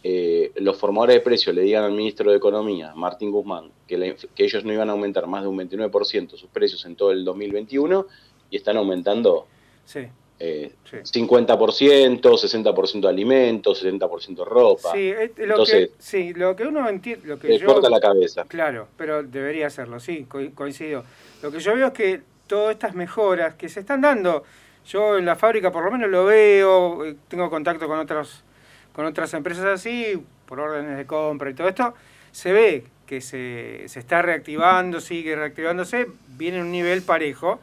eh, 0.03 0.51
los 0.57 0.77
formadores 0.77 1.17
de 1.17 1.21
precios 1.21 1.55
le 1.55 1.63
digan 1.63 1.85
al 1.85 1.93
ministro 1.93 2.31
de 2.31 2.37
Economía, 2.37 2.93
Martín 2.95 3.31
Guzmán, 3.31 3.71
que, 3.87 4.17
que 4.35 4.45
ellos 4.45 4.65
no 4.65 4.73
iban 4.73 4.89
a 4.89 4.93
aumentar 4.93 5.27
más 5.29 5.43
de 5.43 5.49
un 5.49 5.57
29% 5.59 6.37
sus 6.37 6.51
precios 6.51 6.85
en 6.87 6.97
todo 6.97 7.13
el 7.13 7.25
2021 7.25 8.07
y 8.51 8.57
están 8.57 8.77
aumentando 8.77 9.47
Sí. 9.89 10.01
Eh, 10.41 10.73
Sí. 10.89 11.21
50%, 11.21 12.21
60% 12.39 13.01
de 13.01 13.09
alimentos, 13.09 13.83
70% 13.85 14.45
de 14.45 14.45
ropa. 14.45 14.93
Sí, 14.93 15.13
lo, 15.39 15.43
Entonces- 15.45 15.89
que, 15.89 15.95
sí, 15.99 16.33
lo 16.35 16.55
que 16.57 16.65
uno 16.65 16.89
entiende, 16.89 17.27
lo 17.27 17.39
que 17.39 17.49
Te 17.49 17.59
yo... 17.59 17.67
corta 17.67 17.91
la 17.91 18.01
cabeza. 18.01 18.45
Claro, 18.45 18.89
pero 18.97 19.23
debería 19.23 19.67
hacerlo, 19.67 19.99
sí, 20.01 20.27
co- 20.29 20.39
coincido. 20.55 21.05
Lo 21.43 21.51
que 21.51 21.61
yo 21.61 21.75
veo 21.75 21.89
es 21.89 21.93
que 21.93 22.21
todas 22.47 22.73
estas 22.73 22.95
mejoras 22.95 23.55
que 23.55 23.69
se 23.69 23.81
están 23.81 24.01
dando, 24.01 24.45
yo 24.87 25.19
en 25.19 25.27
la 25.27 25.37
fábrica 25.37 25.71
por 25.73 25.85
lo 25.85 25.91
menos 25.91 26.09
lo 26.09 26.25
veo, 26.25 27.05
eh, 27.05 27.17
tengo 27.29 27.51
contacto 27.51 27.87
con 27.87 27.99
otros 27.99 28.45
con 28.93 29.07
otras 29.07 29.33
empresas 29.35 29.65
así, 29.67 30.21
por 30.47 30.59
órdenes 30.59 30.97
de 30.97 31.07
compra 31.07 31.51
y 31.51 31.55
todo 31.55 31.69
esto, 31.69 31.95
se 32.33 32.53
ve 32.53 32.85
que 33.07 33.21
se, 33.21 33.85
se 33.87 34.01
está 34.01 34.23
reactivando, 34.23 35.01
sigue 35.01 35.37
reactivándose, 35.37 36.09
viene 36.37 36.57
en 36.59 36.65
un 36.65 36.73
nivel 36.73 37.03
parejo. 37.03 37.61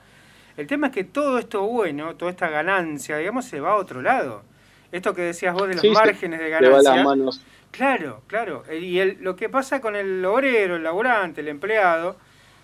El 0.57 0.67
tema 0.67 0.87
es 0.87 0.93
que 0.93 1.03
todo 1.03 1.37
esto 1.37 1.63
bueno, 1.63 2.15
toda 2.15 2.31
esta 2.31 2.49
ganancia, 2.49 3.17
digamos, 3.17 3.45
se 3.45 3.59
va 3.59 3.71
a 3.71 3.75
otro 3.75 4.01
lado. 4.01 4.43
Esto 4.91 5.13
que 5.13 5.21
decías 5.23 5.53
vos 5.53 5.67
de 5.67 5.73
los 5.75 5.81
Sí, 5.81 5.89
márgenes 5.89 6.39
de 6.39 6.45
Le 6.45 6.51
va 6.51 6.59
las 6.77 6.83
ganancia. 6.83 7.03
manos. 7.03 7.41
Claro, 7.71 8.21
claro. 8.27 8.63
El- 8.69 8.83
Y 8.83 8.99
el- 8.99 9.17
lo 9.21 9.35
que 9.35 9.49
pasa 9.49 9.81
con 9.81 9.95
el 9.97 10.23
obrero, 10.23 10.77
el 10.77 10.83
laborante, 10.83 11.41
el 11.41 11.49
empleado, 11.49 12.15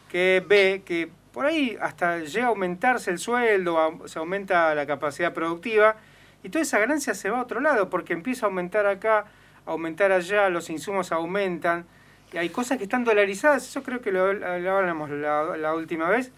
que 0.09 0.41
ve 0.47 0.83
que 0.85 1.09
por 1.33 1.45
ahí 1.45 1.77
hasta 1.81 2.19
llega 2.19 2.45
a 2.45 2.49
aumentarse 2.49 3.11
el 3.11 3.17
sueldo, 3.17 4.01
se 4.05 4.19
aumenta 4.19 4.73
la 4.75 4.85
capacidad 4.85 5.33
productiva, 5.33 5.95
y 6.43 6.49
toda 6.49 6.61
esa 6.63 6.79
ganancia 6.79 7.13
se 7.13 7.29
va 7.29 7.39
a 7.39 7.41
otro 7.43 7.59
lado, 7.59 7.89
porque 7.89 8.13
empieza 8.13 8.45
a 8.45 8.49
aumentar 8.49 8.85
acá, 8.85 9.25
a 9.65 9.71
aumentar 9.71 10.11
allá, 10.11 10.49
los 10.49 10.69
insumos 10.69 11.11
aumentan, 11.11 11.85
y 12.33 12.37
hay 12.37 12.49
cosas 12.49 12.77
que 12.77 12.83
están 12.85 13.03
dolarizadas, 13.03 13.67
eso 13.67 13.83
creo 13.83 14.01
que 14.01 14.11
lo 14.11 14.25
hablábamos 14.25 15.09
la, 15.09 15.55
la 15.57 15.73
última 15.75 16.09
vez, 16.09 16.31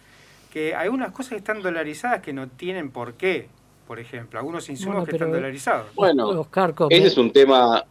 que 0.53 0.75
hay 0.75 0.87
unas 0.87 1.11
cosas 1.11 1.31
que 1.31 1.37
están 1.37 1.63
dolarizadas 1.63 2.21
que 2.21 2.31
no 2.31 2.47
tienen 2.47 2.91
por 2.91 3.15
qué, 3.15 3.47
por 3.87 3.99
ejemplo, 3.99 4.37
algunos 4.37 4.69
insumos 4.69 4.97
Bueno, 4.97 5.05
que 5.07 5.15
están 5.15 5.31
dolarizados. 5.31 5.87
Bueno, 5.95 6.27
Oscar, 6.27 6.75
Ese 6.91 7.07
es 7.07 7.17
un 7.17 7.31
tema, 7.31 7.83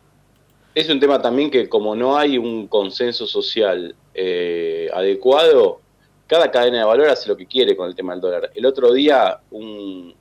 es 0.73 0.89
un 0.89 1.01
tema 1.01 1.21
también 1.21 1.51
que 1.51 1.69
como 1.69 1.97
no 1.97 2.17
hay 2.17 2.39
un 2.39 2.69
consenso 2.69 3.27
social 3.27 3.97
eh, 4.15 4.89
adecuado, 4.95 5.81
cada 6.29 6.53
cadena 6.53 6.79
de 6.79 6.85
valor 6.85 7.09
hace 7.09 7.29
lo 7.29 7.37
que 7.37 7.47
quiere 7.47 7.75
con 7.75 7.89
el 7.89 7.97
tema 7.97 8.13
del 8.13 8.21
dólar. 8.21 8.53
El 8.55 8.65
otro 8.65 8.93
día, 8.93 9.41
un 9.51 10.15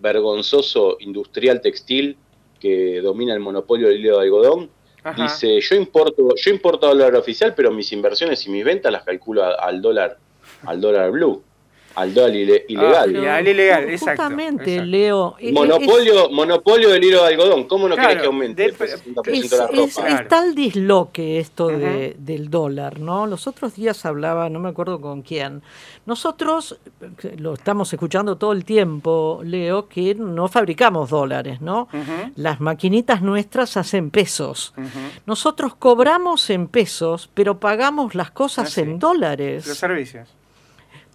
vergonzoso 0.00 0.96
industrial 0.98 1.60
textil 1.60 2.16
que 2.58 3.00
domina 3.02 3.34
el 3.34 3.40
monopolio 3.40 3.86
del 3.86 4.00
hilo 4.00 4.18
de 4.18 4.24
algodón, 4.24 4.68
Ajá. 5.04 5.22
dice, 5.22 5.60
yo 5.60 5.76
importo, 5.76 6.34
yo 6.34 6.50
importo 6.50 6.88
dólar 6.88 7.14
oficial, 7.14 7.54
pero 7.54 7.70
mis 7.70 7.92
inversiones 7.92 8.44
y 8.48 8.50
mis 8.50 8.64
ventas 8.64 8.90
las 8.90 9.04
calculo 9.04 9.44
al 9.44 9.80
dólar, 9.80 10.18
al 10.64 10.80
dólar 10.80 11.12
blue, 11.12 11.40
al 11.94 12.12
dólar 12.14 12.34
ile- 12.36 12.64
ilegal. 12.68 13.06
pero- 13.06 13.18
Ilegal, 13.20 13.48
ilegal, 13.48 13.84
exacto, 13.90 14.22
Justamente, 14.22 14.72
exacto. 14.74 14.90
Leo. 14.90 15.36
Monopolio, 16.30 16.90
del 16.90 17.04
hilo 17.04 17.22
de 17.22 17.28
algodón. 17.28 17.64
¿Cómo 17.64 17.88
no 17.88 17.94
Claro, 17.94 18.08
querés 18.08 18.22
que 18.22 18.26
aumente 18.26 18.62
de- 18.62 18.68
el 18.68 18.74
60% 18.76 19.44
Es, 19.44 19.50
de 19.50 19.56
la 19.56 19.66
ropa? 19.66 19.82
es 19.84 19.94
Claro. 19.94 20.28
tal 20.28 20.54
disloque 20.54 21.38
esto 21.38 21.68
de- 21.68 22.16
del 22.18 22.50
dólar, 22.50 22.98
¿no? 23.00 23.26
Los 23.26 23.46
otros 23.46 23.74
días 23.76 24.04
hablaba, 24.04 24.48
no 24.50 24.58
me 24.60 24.68
acuerdo 24.70 25.00
con 25.00 25.22
quién. 25.22 25.62
Nosotros, 26.06 26.78
eh, 27.22 27.36
lo 27.38 27.54
estamos 27.54 27.92
escuchando 27.92 28.36
todo 28.36 28.52
el 28.52 28.64
tiempo, 28.64 29.40
Leo, 29.42 29.88
que 29.88 30.14
no 30.14 30.48
fabricamos 30.48 31.10
dólares, 31.10 31.60
¿no? 31.60 31.88
Las 32.36 32.60
maquinitas 32.60 33.22
nuestras 33.22 33.76
hacen 33.76 34.10
pesos. 34.10 34.74
Nosotros 35.26 35.74
cobramos 35.76 36.50
en 36.50 36.68
pesos, 36.68 37.30
pero 37.32 37.58
pagamos 37.58 38.14
las 38.14 38.30
cosas 38.30 38.68
Ah, 38.68 38.70
sí. 38.70 38.80
en 38.82 38.90
Los 38.92 39.00
dólares. 39.00 39.64
servicios. 39.64 40.28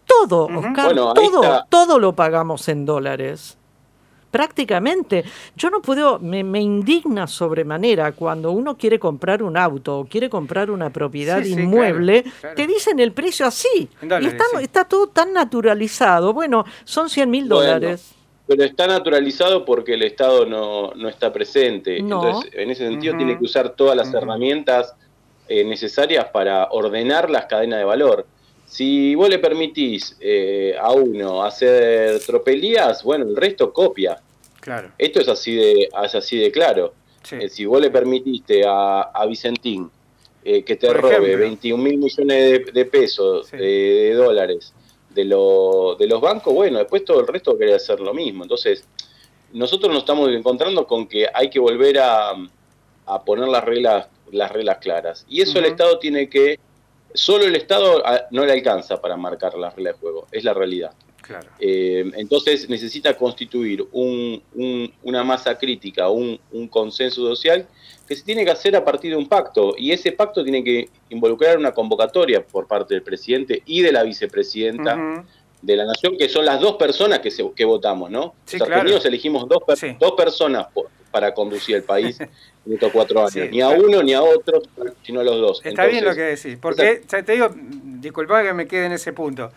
Todo. 0.10 0.46
Oscar, 0.46 0.86
Bueno, 0.86 1.14
todo, 1.14 1.66
todo 1.70 2.00
lo 2.00 2.14
pagamos 2.14 2.68
en 2.68 2.86
dólares. 2.86 3.58
Prácticamente. 4.32 5.24
Yo 5.56 5.70
no 5.70 5.82
puedo, 5.82 6.20
me, 6.20 6.44
me 6.44 6.60
indigna 6.60 7.26
sobremanera 7.26 8.12
cuando 8.12 8.52
uno 8.52 8.78
quiere 8.78 9.00
comprar 9.00 9.42
un 9.42 9.58
auto 9.58 10.00
o 10.00 10.06
quiere 10.06 10.30
comprar 10.30 10.70
una 10.70 10.92
propiedad 10.92 11.42
Sí, 11.42 11.54
sí, 11.56 11.60
inmueble, 11.62 12.24
claro, 12.24 12.38
claro. 12.42 12.56
te 12.56 12.68
dicen 12.68 13.00
el 13.00 13.12
precio 13.12 13.48
así. 13.48 13.90
Dólares, 14.02 14.28
y 14.28 14.32
está, 14.32 14.44
sí. 14.52 14.64
está 14.64 14.84
todo 14.86 15.08
tan 15.08 15.34
naturalizado. 15.34 16.34
Bueno, 16.34 16.64
son 16.84 17.10
100 17.10 17.30
mil 17.30 17.48
Bueno, 17.48 17.56
dólares. 17.64 18.14
Pero 18.46 18.64
está 18.64 18.88
naturalizado 18.88 19.64
porque 19.66 19.94
el 19.94 20.04
Estado 20.04 20.46
no, 20.46 20.92
no 20.96 21.08
está 21.08 21.32
presente. 21.32 22.02
No. 22.02 22.24
Entonces, 22.26 22.52
en 22.54 22.70
ese 22.72 22.88
sentido, 22.88 23.16
tiene 23.16 23.38
que 23.38 23.44
usar 23.46 23.70
todas 23.70 23.96
las 23.96 24.14
herramientas 24.14 24.96
eh, 25.48 25.64
necesarias 25.64 26.26
para 26.32 26.68
ordenar 26.72 27.30
las 27.30 27.46
cadenas 27.46 27.80
de 27.80 27.86
valor. 27.86 28.28
Si 28.70 29.16
vos 29.16 29.28
le 29.30 29.40
permitís 29.40 30.16
eh, 30.20 30.76
a 30.80 30.92
uno 30.92 31.44
hacer 31.44 32.20
tropelías, 32.20 33.04
bueno, 33.04 33.26
el 33.26 33.36
resto 33.36 33.74
copia. 33.74 34.22
Claro. 34.62 34.92
Esto 34.98 35.22
es 35.22 35.28
así 35.28 35.56
de, 35.56 35.90
es 36.04 36.16
así 36.16 36.38
de 36.38 36.52
claro. 36.52 36.94
Sí. 37.24 37.36
Eh, 37.42 37.50
si 37.50 37.66
vos 37.66 37.82
le 37.82 37.90
permitiste 37.90 38.64
a, 38.66 39.02
a 39.02 39.26
Vicentín 39.26 39.90
eh, 40.46 40.64
que 40.64 40.76
te 40.76 40.88
Por 40.88 41.02
robe 41.02 41.16
ejemplo. 41.16 41.38
21 41.40 41.84
mil 41.84 41.98
millones 41.98 42.66
de, 42.66 42.72
de 42.72 42.86
pesos, 42.86 43.48
Sí. 43.48 43.58
de, 43.58 44.14
dólares 44.14 44.74
de, 45.10 45.26
lo- 45.26 45.96
de 46.00 46.06
los 46.08 46.22
bancos, 46.22 46.54
bueno, 46.54 46.78
después 46.78 47.04
todo 47.04 47.20
el 47.22 47.28
resto 47.28 47.58
quiere 47.58 47.74
hacer 47.74 48.00
lo 48.00 48.14
mismo. 48.14 48.44
Entonces, 48.44 48.84
nosotros 49.52 49.92
nos 49.92 50.04
estamos 50.04 50.30
encontrando 50.32 50.86
con 50.86 51.08
que 51.08 51.26
hay 51.34 51.50
que 51.50 51.60
volver 51.60 51.98
a, 52.00 52.34
a 53.08 53.24
poner 53.26 53.48
las 53.50 53.64
reglas, 53.64 54.08
las 54.32 54.52
reglas 54.52 54.78
claras. 54.78 55.26
Y 55.28 55.42
eso 55.42 55.58
el. 55.58 55.66
Estado 55.66 55.98
tiene 55.98 56.30
que, 56.30 56.60
solo 57.14 57.46
el 57.46 57.56
Estado 57.56 58.02
ah, 58.06 58.22
no 58.32 58.46
le 58.46 58.52
alcanza 58.54 59.02
para 59.02 59.18
marcar 59.18 59.56
las 59.58 59.76
reglas 59.76 59.96
de 59.96 60.00
juego, 60.00 60.28
es 60.32 60.44
la 60.44 60.54
realidad. 60.54 60.92
Claro. 61.22 61.48
Eh, 61.60 62.10
entonces 62.16 62.68
necesita 62.70 63.16
constituir 63.16 63.86
un- 63.92 64.42
un- 64.56 64.92
una 65.04 65.24
masa 65.24 65.58
crítica, 65.58 66.10
un, 66.10 66.40
un 66.52 66.68
consenso 66.68 67.22
social 67.22 67.68
que 68.08 68.16
se 68.16 68.24
tiene 68.24 68.44
que 68.44 68.50
hacer 68.52 68.76
a 68.76 68.84
partir 68.84 69.12
de 69.12 69.18
un 69.18 69.28
pacto 69.28 69.76
y 69.78 69.92
ese 69.92 70.12
pacto 70.12 70.44
tiene 70.44 70.64
que 70.64 70.90
involucrar 71.10 71.58
una 71.60 71.72
convocatoria 71.72 72.44
por 72.44 72.66
parte 72.68 72.96
del 72.96 73.04
presidente 73.04 73.62
y 73.68 73.82
de 73.84 73.92
la 73.92 74.02
vicepresidenta 74.04 75.24
de 75.62 75.76
la 75.76 75.86
nación, 75.86 76.18
que 76.18 76.30
son 76.30 76.46
las 76.46 76.60
dos 76.60 76.78
personas 76.78 77.20
que, 77.20 77.30
se- 77.30 77.52
que 77.56 77.66
votamos, 77.66 78.10
¿no? 78.10 78.34
Sí, 78.46 78.58
Los 78.58 78.68
claro. 78.68 78.82
argentinos 78.82 79.06
elegimos 79.06 79.48
dos, 79.48 79.60
per- 79.68 79.78
Sí. 79.78 79.96
dos 80.00 80.14
personas 80.14 80.68
por- 80.74 80.88
para 81.12 81.34
conducir 81.34 81.76
el 81.76 81.84
país 81.84 82.20
en 82.66 82.74
estos 82.74 82.92
cuatro 82.92 83.20
años, 83.22 83.32
Sí, 83.34 83.48
ni 83.50 83.62
a 83.62 83.70
uno 83.70 84.04
ni 84.04 84.14
a 84.14 84.22
otro, 84.22 84.62
sino 85.04 85.20
a 85.22 85.24
los 85.24 85.38
dos. 85.40 85.62
Está 85.64 85.86
bien 85.86 86.06
lo 86.06 86.14
que 86.16 86.22
decís, 86.22 86.58
porque 86.62 87.02
te 87.08 87.32
digo, 87.34 87.50
disculpa 87.56 88.44
que 88.44 88.54
me 88.54 88.68
quede 88.68 88.86
en 88.86 88.92
ese 88.94 89.14
punto. 89.14 89.52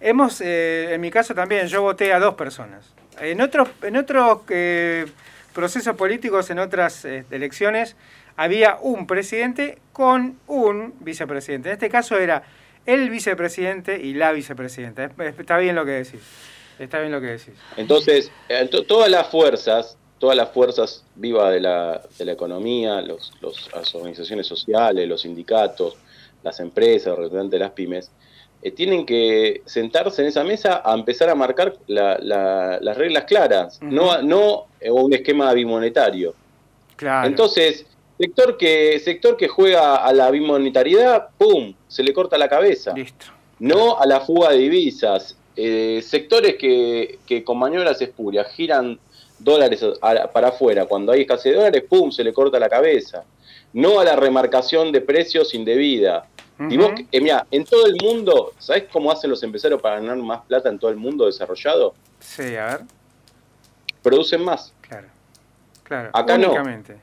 Hemos, 0.00 0.40
eh, 0.42 0.92
en 0.94 1.00
mi 1.00 1.10
caso 1.10 1.34
también, 1.34 1.66
yo 1.68 1.82
voté 1.82 2.12
a 2.12 2.18
dos 2.18 2.34
personas. 2.34 2.92
En 3.20 3.40
otros, 3.40 3.68
en 3.82 3.96
otros 3.96 4.40
eh, 4.50 5.06
procesos 5.54 5.96
políticos, 5.96 6.50
en 6.50 6.58
otras 6.58 7.04
eh, 7.06 7.24
elecciones, 7.30 7.96
había 8.36 8.76
un 8.82 9.06
presidente 9.06 9.78
con 9.92 10.38
un 10.46 10.92
vicepresidente. 11.00 11.70
En 11.70 11.74
este 11.74 11.88
caso 11.88 12.18
era 12.18 12.42
el 12.84 13.08
vicepresidente 13.08 13.98
y 13.98 14.12
la 14.12 14.32
vicepresidenta. 14.32 15.04
Es- 15.04 15.38
Está 15.38 15.56
bien 15.56 15.74
lo 15.74 15.86
que 15.86 15.92
decís. 15.92 16.20
Está 16.78 17.00
bien 17.00 17.10
lo 17.10 17.22
que 17.22 17.28
decís. 17.28 17.54
Entonces, 17.78 18.30
to- 18.70 18.84
todas 18.84 19.10
las 19.10 19.28
fuerzas, 19.30 19.96
todas 20.18 20.36
las 20.36 20.50
fuerzas 20.50 21.04
vivas 21.14 21.52
de 21.52 21.60
la, 21.60 22.02
de 22.18 22.24
la 22.24 22.32
economía, 22.32 23.00
los, 23.02 23.32
los- 23.40 23.70
las 23.74 23.94
organizaciones 23.94 24.46
sociales, 24.46 25.06
los 25.08 25.20
sindicatos, 25.22 25.94
las 26.42 26.58
empresas, 26.60 27.08
los 27.08 27.18
representantes 27.18 27.58
de 27.58 27.64
las 27.64 27.72
pymes, 27.72 28.10
eh, 28.62 28.70
tienen 28.70 29.04
que 29.04 29.62
sentarse 29.66 30.22
en 30.22 30.28
esa 30.28 30.42
mesa 30.44 30.80
a 30.84 30.94
empezar 30.94 31.28
a 31.28 31.34
marcar 31.34 31.74
la- 31.86 32.18
la- 32.20 32.78
las 32.80 32.96
reglas 32.96 33.24
claras, 33.24 33.76
Ujú. 33.82 33.86
no, 33.92 34.22
no 34.22 34.64
eh, 34.80 34.90
un 34.90 35.12
esquema 35.12 35.52
bimonetario. 35.52 36.34
Claro. 36.96 37.28
Entonces, 37.28 37.84
sector 38.18 38.56
que, 38.56 38.98
sector 39.00 39.36
que 39.36 39.48
juega 39.48 39.96
a 39.96 40.12
la 40.14 40.30
bimonetariedad, 40.30 41.28
¡pum!, 41.36 41.74
se 41.88 42.02
le 42.02 42.14
corta 42.14 42.38
la 42.38 42.48
cabeza 42.48 42.94
Listo. 42.94 43.26
no 43.58 43.98
a 44.00 44.06
la 44.06 44.20
fuga 44.20 44.50
de 44.50 44.58
divisas. 44.58 45.36
Eh, 45.58 46.02
sectores 46.02 46.56
que, 46.56 47.18
que 47.26 47.42
con 47.42 47.58
maniobras 47.58 48.00
espurias 48.02 48.46
giran 48.52 48.98
dólares 49.38 49.84
a- 50.00 50.26
para 50.32 50.48
afuera, 50.48 50.86
cuando 50.86 51.12
hay 51.12 51.22
escasez 51.22 51.52
de 51.52 51.56
dólares, 51.58 51.84
¡pum!, 51.88 52.10
se 52.10 52.24
le 52.24 52.32
corta 52.32 52.58
la 52.58 52.68
cabeza. 52.68 53.24
No 53.72 54.00
a 54.00 54.04
la 54.04 54.16
remarcación 54.16 54.90
de 54.92 55.00
precios 55.00 55.52
indebida. 55.54 56.26
Y 56.70 56.78
vos, 56.78 56.92
eh, 57.12 57.20
mirá, 57.20 57.46
en 57.50 57.64
todo 57.66 57.84
el 57.84 57.96
mundo, 58.02 58.52
¿sabés 58.58 58.84
cómo 58.90 59.12
hacen 59.12 59.28
los 59.28 59.42
empresarios 59.42 59.80
para 59.82 59.96
ganar 60.00 60.16
más 60.16 60.40
plata 60.46 60.70
en 60.70 60.78
todo 60.78 60.90
el 60.90 60.96
mundo 60.96 61.26
desarrollado? 61.26 61.94
Sí, 62.18 62.56
a 62.56 62.66
ver. 62.66 62.80
Producen 64.02 64.42
más. 64.42 64.72
Claro. 65.86 66.10
Acá 66.12 66.36
no. 66.36 66.52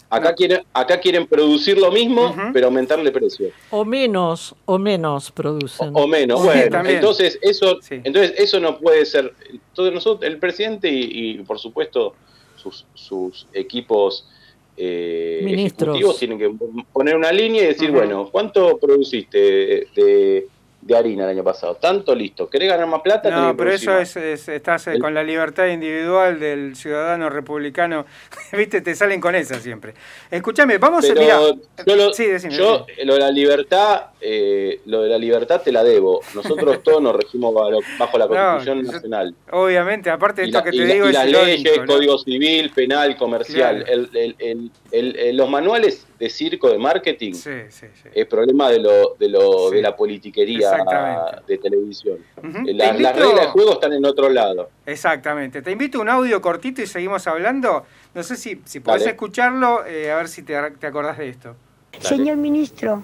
Acá, 0.10 0.30
No. 0.32 0.36
quieren, 0.36 0.64
acá 0.74 1.00
quieren 1.00 1.26
producir 1.26 1.78
lo 1.78 1.90
mismo, 1.92 2.36
pero 2.52 2.66
aumentarle 2.68 3.12
precio. 3.12 3.50
O 3.70 3.86
menos, 3.86 4.54
o 4.66 4.78
menos 4.78 5.32
producen. 5.32 5.96
O, 5.96 6.02
o 6.04 6.08
menos, 6.08 6.42
Sí, 6.42 6.46
bueno. 6.48 6.70
también. 6.70 6.96
Entonces 6.98 7.40
eso, 7.42 7.78
Sí. 7.82 8.02
entonces 8.04 8.34
eso 8.38 8.60
no 8.60 8.78
puede 8.80 9.06
ser. 9.06 9.34
Entonces 9.50 9.94
nosotros, 9.94 10.30
el 10.30 10.38
presidente 10.38 10.90
y, 10.90 11.32
y, 11.40 11.44
por 11.44 11.60
supuesto 11.60 12.16
sus, 12.58 12.86
sus 12.94 13.48
equipos 13.54 14.28
eh, 14.76 15.42
ejecutivos 15.48 16.18
tienen 16.18 16.38
que 16.40 16.52
poner 16.92 17.16
una 17.16 17.32
línea 17.32 17.64
y 17.64 17.68
decir, 17.68 17.92
bueno, 17.92 18.28
¿cuánto 18.32 18.78
produciste 18.80 19.38
de, 19.38 19.88
de 19.96 20.48
harina 20.96 21.24
el 21.24 21.30
año 21.30 21.44
pasado. 21.44 21.76
Tanto 21.76 22.14
listo. 22.16 22.50
¿Querés 22.50 22.70
ganar 22.70 22.88
más 22.88 23.02
plata? 23.02 23.30
No, 23.30 23.56
pero 23.56 23.72
eso 23.72 23.98
es, 23.98 24.16
estás 24.16 24.88
eh, 24.88 25.00
con 25.00 25.14
la 25.14 25.24
libertad 25.24 25.68
individual 25.68 26.40
del 26.40 26.76
ciudadano 26.76 27.30
republicano. 27.30 28.06
Viste, 28.52 28.82
te 28.82 28.96
salen 28.96 29.22
con 29.22 29.36
esa 29.36 29.60
siempre. 29.60 29.94
Escúchame, 30.30 30.78
vamos 30.78 31.10
a 31.10 31.14
mirar. 31.14 31.40
Yo, 31.86 31.96
lo, 31.96 32.14
sí, 32.14 32.28
yo 32.50 32.86
lo 33.04 33.14
de 33.14 33.20
la 33.20 33.32
libertad, 33.32 34.08
eh, 34.26 34.80
lo 34.86 35.02
de 35.02 35.10
la 35.10 35.18
libertad 35.18 35.62
te 35.62 35.72
la 35.72 35.84
debo. 35.84 36.22
Nosotros 36.34 36.82
todos 36.82 37.02
nos 37.02 37.14
regimos 37.16 37.54
bajo 38.00 38.18
la 38.18 38.28
Constitución 38.28 38.84
Nacional. 38.84 39.36
Obviamente, 39.52 40.10
aparte 40.10 40.42
de 40.42 40.48
esto 40.48 40.64
que 40.64 40.72
te 40.72 40.86
digo 40.86 41.10
y 41.10 41.12
las 41.12 41.30
leyes, 41.30 41.80
Código 41.86 42.18
Civil, 42.18 42.72
penal, 42.72 43.18
comercial. 43.18 43.86
los 45.34 45.50
manuales 45.50 46.08
de 46.18 46.30
circo, 46.30 46.70
de 46.70 46.78
marketing, 46.78 47.34
es 48.14 48.26
problema 48.28 48.70
de, 48.70 48.80
lo, 48.80 49.16
de, 49.20 49.28
lo, 49.28 49.70
de 49.72 49.82
la 49.82 49.94
politiquería 49.94 50.72
de 51.46 51.58
televisión. 51.58 52.20
las 52.66 52.94
reglas 52.94 53.18
de 53.18 53.48
juego 53.48 53.74
están 53.74 53.92
en 53.92 54.06
otro 54.06 54.30
lado. 54.30 54.70
Exactamente. 54.86 55.62
Te 55.62 55.72
invito 55.72 55.98
a 55.98 56.02
un 56.02 56.10
audio 56.10 56.42
cortito 56.42 56.82
y 56.82 56.88
seguimos 56.88 57.28
hablando. 57.28 57.86
No 58.14 58.24
sé 58.24 58.38
si, 58.38 58.62
si 58.64 58.80
podés 58.80 59.06
escucharlo, 59.06 59.86
eh, 59.86 60.12
a 60.12 60.16
ver 60.16 60.30
si 60.30 60.44
te, 60.44 60.56
te, 60.80 60.88
acordás 60.88 61.18
de 61.18 61.28
esto. 61.28 61.56
Señor 62.00 62.38
ministro, 62.38 63.04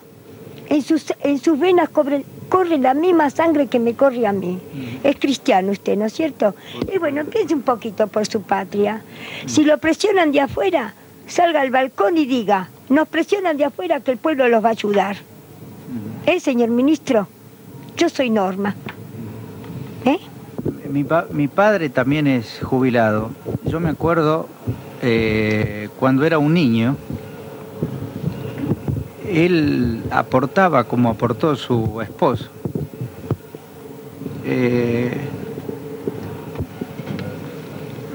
en 0.70 0.82
sus, 0.84 1.14
en 1.24 1.40
sus 1.40 1.60
venas 1.60 1.90
corre, 1.90 2.24
corre 2.48 2.78
la 2.78 2.94
misma 2.94 3.30
sangre 3.30 3.68
que 3.68 3.80
me 3.80 3.96
corre 3.96 4.26
a 4.28 4.32
mí. 4.32 4.60
Es 5.04 5.18
cristiano 5.18 5.72
usted, 5.72 5.98
¿no 5.98 6.06
es 6.06 6.14
cierto? 6.14 6.56
Y 6.94 6.98
bueno, 7.00 7.26
piense 7.26 7.56
un 7.56 7.64
poquito 7.64 8.08
por 8.08 8.26
su 8.28 8.44
patria. 8.44 9.02
Si 9.48 9.66
lo 9.66 9.78
presionan 9.80 10.32
de 10.32 10.42
afuera, 10.42 10.94
salga 11.28 11.62
al 11.62 11.72
balcón 11.72 12.18
y 12.18 12.26
diga, 12.26 12.70
nos 12.90 13.08
presionan 13.08 13.58
de 13.58 13.66
afuera 13.66 14.00
que 14.00 14.12
el 14.12 14.18
pueblo 14.18 14.48
los 14.48 14.64
va 14.64 14.70
a 14.70 14.72
ayudar. 14.72 15.18
¿Eh, 16.26 16.40
señor 16.40 16.70
ministro? 16.70 17.28
Yo 17.98 18.08
soy 18.10 18.30
Norma. 18.30 18.76
¿Eh? 20.06 20.20
Mi, 21.32 21.48
padre 21.48 21.90
también 21.90 22.28
es 22.28 22.60
jubilado. 22.64 23.32
Yo 23.66 23.80
me 23.80 23.90
acuerdo 23.90 24.48
eh, 25.02 25.90
cuando 26.00 26.26
era 26.26 26.40
un 26.40 26.54
niño, 26.54 26.96
él 29.30 30.04
aportaba 30.12 30.84
como 30.84 31.10
aportó 31.10 31.56
su 31.56 32.02
esposo. 32.02 32.50
Eh, 34.46 35.16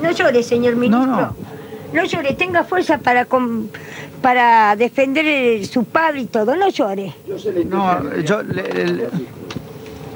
no 0.02 0.10
llore, 0.10 0.42
señor 0.42 0.76
ministro. 0.76 1.06
No, 1.06 1.20
no. 1.20 1.36
no 1.92 2.04
llore, 2.04 2.34
tenga 2.34 2.64
fuerza 2.64 2.98
para, 2.98 3.26
para 4.20 4.74
defender 4.76 5.64
su 5.66 5.84
padre 5.84 6.22
y 6.22 6.26
todo. 6.26 6.56
No 6.56 6.68
llore. 6.68 7.14
No, 7.68 8.16
yo 8.22 8.42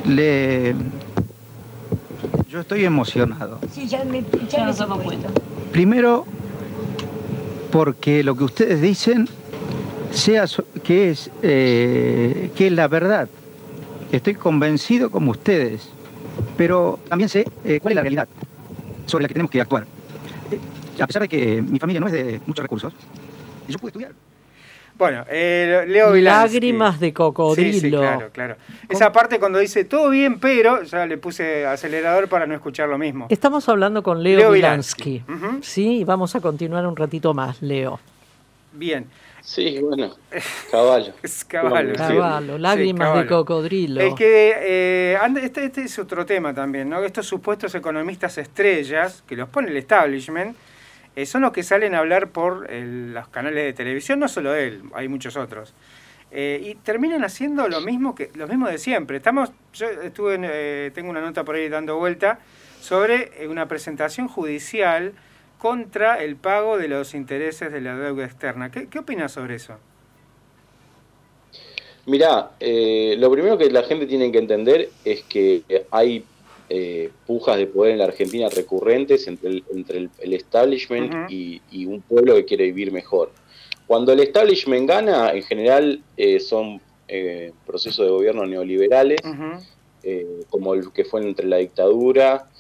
le, 0.05 0.75
yo 2.49 2.61
estoy 2.61 2.85
emocionado. 2.85 3.59
Sí, 3.73 3.87
ya 3.87 4.05
me, 4.05 4.25
ya 4.51 4.65
me 4.65 4.73
damos 4.73 5.03
cuenta. 5.03 5.29
Primero, 5.71 6.27
porque 7.71 8.25
lo 8.25 8.35
que 8.37 8.45
ustedes 8.45 8.81
dicen 8.81 9.29
sea 10.11 10.47
que 10.81 11.11
es 11.11 11.31
eh, 11.43 12.51
que 12.57 12.67
es 12.67 12.73
la 12.73 12.89
verdad. 12.89 13.29
Estoy 14.13 14.35
convencido 14.35 15.11
como 15.11 15.33
ustedes, 15.33 15.89
pero 16.57 16.99
también 17.09 17.29
sé 17.29 17.47
eh, 17.65 17.81
cuál 17.81 17.93
es 17.93 17.97
la 17.97 18.03
realidad 18.03 18.29
sobre 19.07 19.23
la 19.23 19.29
que 19.29 19.35
tenemos 19.35 19.51
que 19.51 19.61
actuar. 19.61 19.87
Eh, 20.51 21.03
a 21.03 21.07
pesar 21.07 21.23
de 21.23 21.29
que 21.29 21.63
mi 21.63 21.79
familia 21.79 22.01
no 22.01 22.07
es 22.07 22.13
de 22.13 22.41
muchos 22.47 22.63
recursos, 22.63 22.93
yo 23.69 23.79
pude 23.79 23.91
estudiar. 23.91 24.13
Bueno, 24.99 25.25
eh, 25.31 25.85
Leo 25.87 26.13
Lágrimas 26.17 26.99
de 26.99 27.13
cocodrilo. 27.13 27.81
Sí, 27.81 27.91
claro, 27.91 28.31
claro. 28.33 28.57
Esa 28.89 29.13
parte 29.13 29.39
cuando 29.39 29.61
dice 29.61 29.85
todo 29.85 30.11
bien, 30.11 30.41
pero 30.41 30.83
ya 30.83 31.07
le 31.07 31.19
puse 31.19 31.65
acelerador 31.65 32.29
para 32.29 32.47
no 32.47 32.55
escuchar 32.55 32.89
lo 32.89 32.99
mismo. 32.99 33.27
Estamos 33.31 33.69
hablando 33.69 34.03
con 34.03 34.25
Leo, 34.25 34.51
Vilansky. 34.51 35.23
Sí, 35.63 35.99
y 35.99 36.05
vamos 36.05 36.35
a 36.35 36.41
continuar 36.41 36.85
un 36.85 36.97
ratito 36.97 37.33
más, 37.33 37.63
Leo. 37.63 38.01
Bien. 38.73 39.07
Sí, 39.49 39.79
bueno, 39.81 40.15
caballo. 40.71 41.15
es 41.23 41.43
caballo. 41.43 41.95
Caballo, 41.95 42.59
lágrimas 42.59 43.17
de 43.17 43.27
cocodrilo. 43.27 43.99
Es 43.99 44.13
que 44.13 44.55
eh, 44.59 45.19
este, 45.43 45.65
este, 45.65 45.85
es 45.85 45.99
otro 45.99 46.27
tema 46.27 46.53
también, 46.53 46.91
¿no? 46.91 47.03
Estos 47.03 47.27
supuestos 47.27 47.75
economistas 47.75 48.37
estrellas, 48.37 49.25
que 49.27 49.37
los 49.37 49.49
pone 49.49 49.71
el 49.71 49.77
establishment, 49.79 50.55
eh, 51.17 51.25
son 51.25 51.41
los 51.41 51.53
que 51.53 51.63
salen 51.63 51.95
a 51.95 52.01
hablar 52.01 52.29
por 52.29 52.71
los 52.71 53.29
canales 53.29 53.65
de 53.65 53.73
televisión, 53.73 54.19
no 54.19 54.29
solo 54.29 54.55
él, 54.55 54.83
hay 54.93 55.09
muchos 55.09 55.35
otros. 55.39 55.73
Eh, 56.31 56.61
y 56.63 56.75
terminan 56.75 57.25
haciendo 57.25 57.69
lo 57.69 57.81
mismo 57.81 58.15
que 58.15 58.31
lo 58.35 58.47
mismo 58.49 58.69
de 58.69 58.77
siempre. 58.77 59.17
Estamos, 59.17 59.51
yo 59.73 59.87
estuve, 59.89 60.39
eh, 60.43 60.91
tengo 60.95 61.09
una 61.09 61.23
nota 61.23 61.43
por 61.43 61.55
ahí 61.55 61.71
dando 61.71 61.97
vuelta 61.97 62.39
sobre 62.83 63.49
una 63.49 63.67
presentación 63.67 64.29
judicial 64.29 65.15
contra 65.59 66.23
el 66.23 66.37
pago 66.37 66.79
de 66.79 66.89
los 66.89 67.15
intereses 67.15 67.73
de 67.73 67.81
la 67.81 67.97
deuda 67.97 68.25
externa. 68.25 68.71
¿Qué, 68.71 68.89
qué 68.89 69.01
opinas 69.01 69.33
sobre 69.33 69.57
eso? 69.57 69.75
Mirá, 72.07 72.53
lo 72.61 73.31
primero 73.31 73.59
que 73.59 73.71
la 73.71 73.83
gente 73.83 74.07
tiene 74.07 74.33
que 74.33 74.39
entender 74.39 74.89
es 75.05 75.23
que 75.25 75.63
hay 75.91 76.25
eh, 76.71 77.11
pujas 77.27 77.57
de 77.57 77.67
poder 77.67 77.93
en 77.93 77.99
la 77.99 78.05
Argentina 78.05 78.47
recurrentes 78.51 79.27
entre 79.27 79.49
el, 79.49 79.65
entre 79.75 80.11
el, 80.19 80.35
establishment 80.35 81.31
y, 81.31 81.63
un 81.87 82.03
pueblo 82.03 82.35
que 82.35 82.45
quiere 82.45 82.65
vivir 82.65 82.93
mejor. 82.93 83.33
Cuando 83.87 84.13
el 84.13 84.21
establishment 84.21 84.87
gana, 84.87 85.31
en 85.33 85.43
general 85.45 86.03
eh, 86.19 86.39
son 86.41 86.79
eh, 87.09 87.53
procesos 87.67 88.05
de 88.05 88.11
gobierno 88.11 88.45
neoliberales, 88.45 89.19
como 90.51 90.75
el 90.75 90.93
que 90.93 91.07
fue 91.07 91.23
entre 91.23 91.47
la 91.47 91.57
dictadura, 91.57 92.51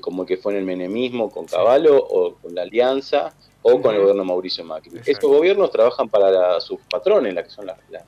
como 0.00 0.22
el 0.22 0.28
que 0.28 0.36
fue 0.36 0.52
en 0.52 0.60
el 0.60 0.64
menemismo 0.64 1.30
con 1.30 1.46
Caballo 1.46 1.96
o 1.96 2.34
con 2.34 2.54
la 2.54 2.62
Alianza 2.62 3.34
o 3.62 3.80
con 3.80 3.94
el 3.94 4.00
gobierno 4.00 4.24
Mauricio 4.24 4.64
Macri. 4.64 5.00
Estos 5.06 5.30
gobiernos 5.30 5.70
trabajan 5.70 6.08
para 6.08 6.60
sus 6.60 6.80
patrones, 6.90 7.34
las 7.34 7.44
que 7.44 7.50
son 7.50 7.66
las, 7.66 7.78
las 7.90 8.04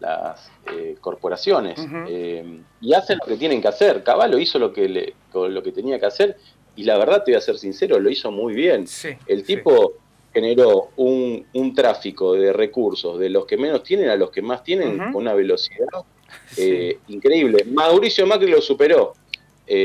las 0.00 0.50
eh, 0.72 0.96
corporaciones 1.00 1.76
eh, 2.08 2.60
y 2.80 2.94
hacen 2.94 3.18
lo 3.18 3.26
que 3.26 3.36
tienen 3.36 3.60
que 3.60 3.68
hacer. 3.68 4.02
Caballo 4.02 4.38
hizo 4.38 4.58
lo 4.58 4.72
que, 4.72 4.88
le, 4.88 5.14
lo 5.32 5.62
que 5.62 5.72
tenía 5.72 5.98
que 5.98 6.06
hacer 6.06 6.36
y 6.76 6.84
la 6.84 6.96
verdad, 6.96 7.24
te 7.24 7.32
voy 7.32 7.38
a 7.38 7.40
ser 7.40 7.58
sincero, 7.58 7.98
lo 7.98 8.08
hizo 8.08 8.30
muy 8.30 8.54
bien. 8.54 8.86
el 9.26 9.42
tipo 9.42 9.94
generó 10.32 10.90
un, 10.96 11.44
un, 11.54 11.74
tráfico 11.74 12.34
de 12.34 12.52
recursos 12.52 13.18
de 13.18 13.30
los 13.30 13.46
que 13.46 13.56
menos 13.56 13.82
tienen 13.82 14.10
a 14.10 14.14
los 14.14 14.30
que 14.30 14.42
más 14.42 14.62
tienen 14.62 14.96
con 14.96 15.16
una 15.16 15.34
velocidad 15.34 15.88
eh, 16.56 16.98
increíble. 17.08 17.64
Mauricio 17.64 18.26
Macri 18.26 18.50
lo 18.50 18.60
superó, 18.60 19.14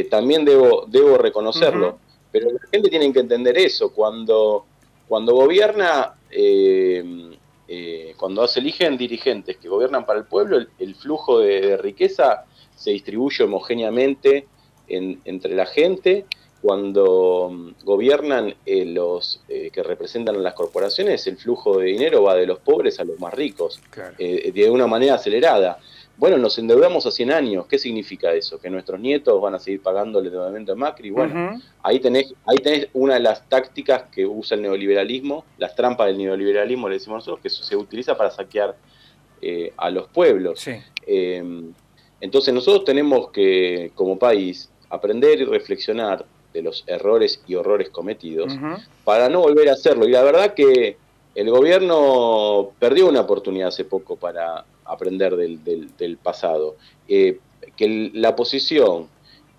también 0.09 0.45
debo, 0.45 0.85
debo 0.87 1.17
reconocerlo, 1.17 1.97
pero 2.31 2.51
la 2.51 2.59
gente 2.71 2.89
tiene 2.89 3.11
que 3.11 3.19
entender 3.19 3.57
eso. 3.57 3.91
Cuando, 3.91 4.65
cuando 5.07 5.33
gobierna... 5.33 6.13
Eh, 7.75 8.13
cuando 8.17 8.45
se 8.47 8.59
eligen 8.59 8.97
dirigentes 8.97 9.57
que 9.57 9.67
gobiernan 9.67 10.05
para 10.05 10.19
el 10.19 10.25
pueblo, 10.25 10.59
el, 10.77 10.95
flujo 10.95 11.39
de, 11.39 11.75
riqueza 11.77 12.45
se 12.75 12.91
distribuye 12.91 13.45
homogéneamente 13.45 14.47
entre 14.87 15.55
la 15.55 15.65
gente. 15.65 16.25
Cuando 16.61 17.49
mm, 17.51 17.83
gobiernan 17.83 18.53
eh, 18.65 18.85
los 18.85 19.41
eh, 19.47 19.71
que 19.71 19.81
representan 19.81 20.35
a 20.35 20.39
las 20.39 20.53
corporaciones, 20.53 21.25
el 21.25 21.37
flujo 21.37 21.79
de 21.79 21.85
dinero 21.87 22.21
va 22.21 22.35
de 22.35 22.45
los 22.45 22.59
pobres 22.59 22.99
a 22.99 23.05
los 23.05 23.19
más 23.19 23.33
ricos, 23.33 23.81
de 24.19 24.69
una 24.69 24.85
manera 24.85 25.15
acelerada. 25.15 25.79
Bueno, 26.17 26.37
nos 26.37 26.57
endeudamos 26.59 27.05
a 27.05 27.11
100 27.11 27.31
años. 27.31 27.65
¿Qué 27.67 27.77
significa 27.77 28.33
eso? 28.33 28.59
¿Que 28.59 28.69
nuestros 28.69 28.99
nietos 28.99 29.41
van 29.41 29.55
a 29.55 29.59
seguir 29.59 29.81
pagando 29.81 30.19
el 30.19 30.27
endeudamiento 30.27 30.71
de 30.73 30.77
Macri? 30.77 31.09
Bueno, 31.09 31.59
ahí, 31.81 31.99
tenés, 31.99 32.33
ahí 32.45 32.57
tenés 32.57 32.87
una 32.93 33.15
de 33.15 33.19
las 33.21 33.47
tácticas 33.49 34.03
que 34.11 34.25
usa 34.25 34.55
el 34.55 34.61
neoliberalismo, 34.61 35.43
las 35.57 35.75
trampas 35.75 36.07
del 36.07 36.19
neoliberalismo, 36.19 36.87
le 36.87 36.95
decimos 36.95 37.17
nosotros, 37.17 37.41
que 37.41 37.49
se 37.49 37.75
utiliza 37.75 38.15
para 38.15 38.29
saquear 38.29 38.75
eh, 39.41 39.73
a 39.75 39.89
los 39.89 40.07
pueblos. 40.07 40.65
Em, 41.05 41.73
entonces 42.21 42.53
nosotros 42.53 42.85
tenemos 42.85 43.31
que, 43.31 43.91
como 43.95 44.17
país, 44.17 44.69
aprender 44.89 45.41
y 45.41 45.45
reflexionar 45.45 46.25
de 46.53 46.61
los 46.61 46.83
errores 46.87 47.41
y 47.47 47.55
horrores 47.55 47.89
cometidos 47.89 48.53
para 49.03 49.27
no 49.27 49.41
volver 49.41 49.67
a 49.69 49.73
hacerlo. 49.73 50.07
Y 50.07 50.11
la 50.11 50.23
verdad 50.23 50.53
que 50.53 50.95
el 51.35 51.49
gobierno 51.49 52.71
perdió 52.79 53.09
una 53.09 53.21
oportunidad 53.21 53.69
hace 53.69 53.83
poco 53.83 54.15
para 54.15 54.63
aprender 54.85 55.35
del, 55.35 55.63
del, 55.63 56.17
pasado. 56.17 56.75
Eh, 57.07 57.39
que 57.75 58.11
la 58.13 58.35
posición 58.35 59.07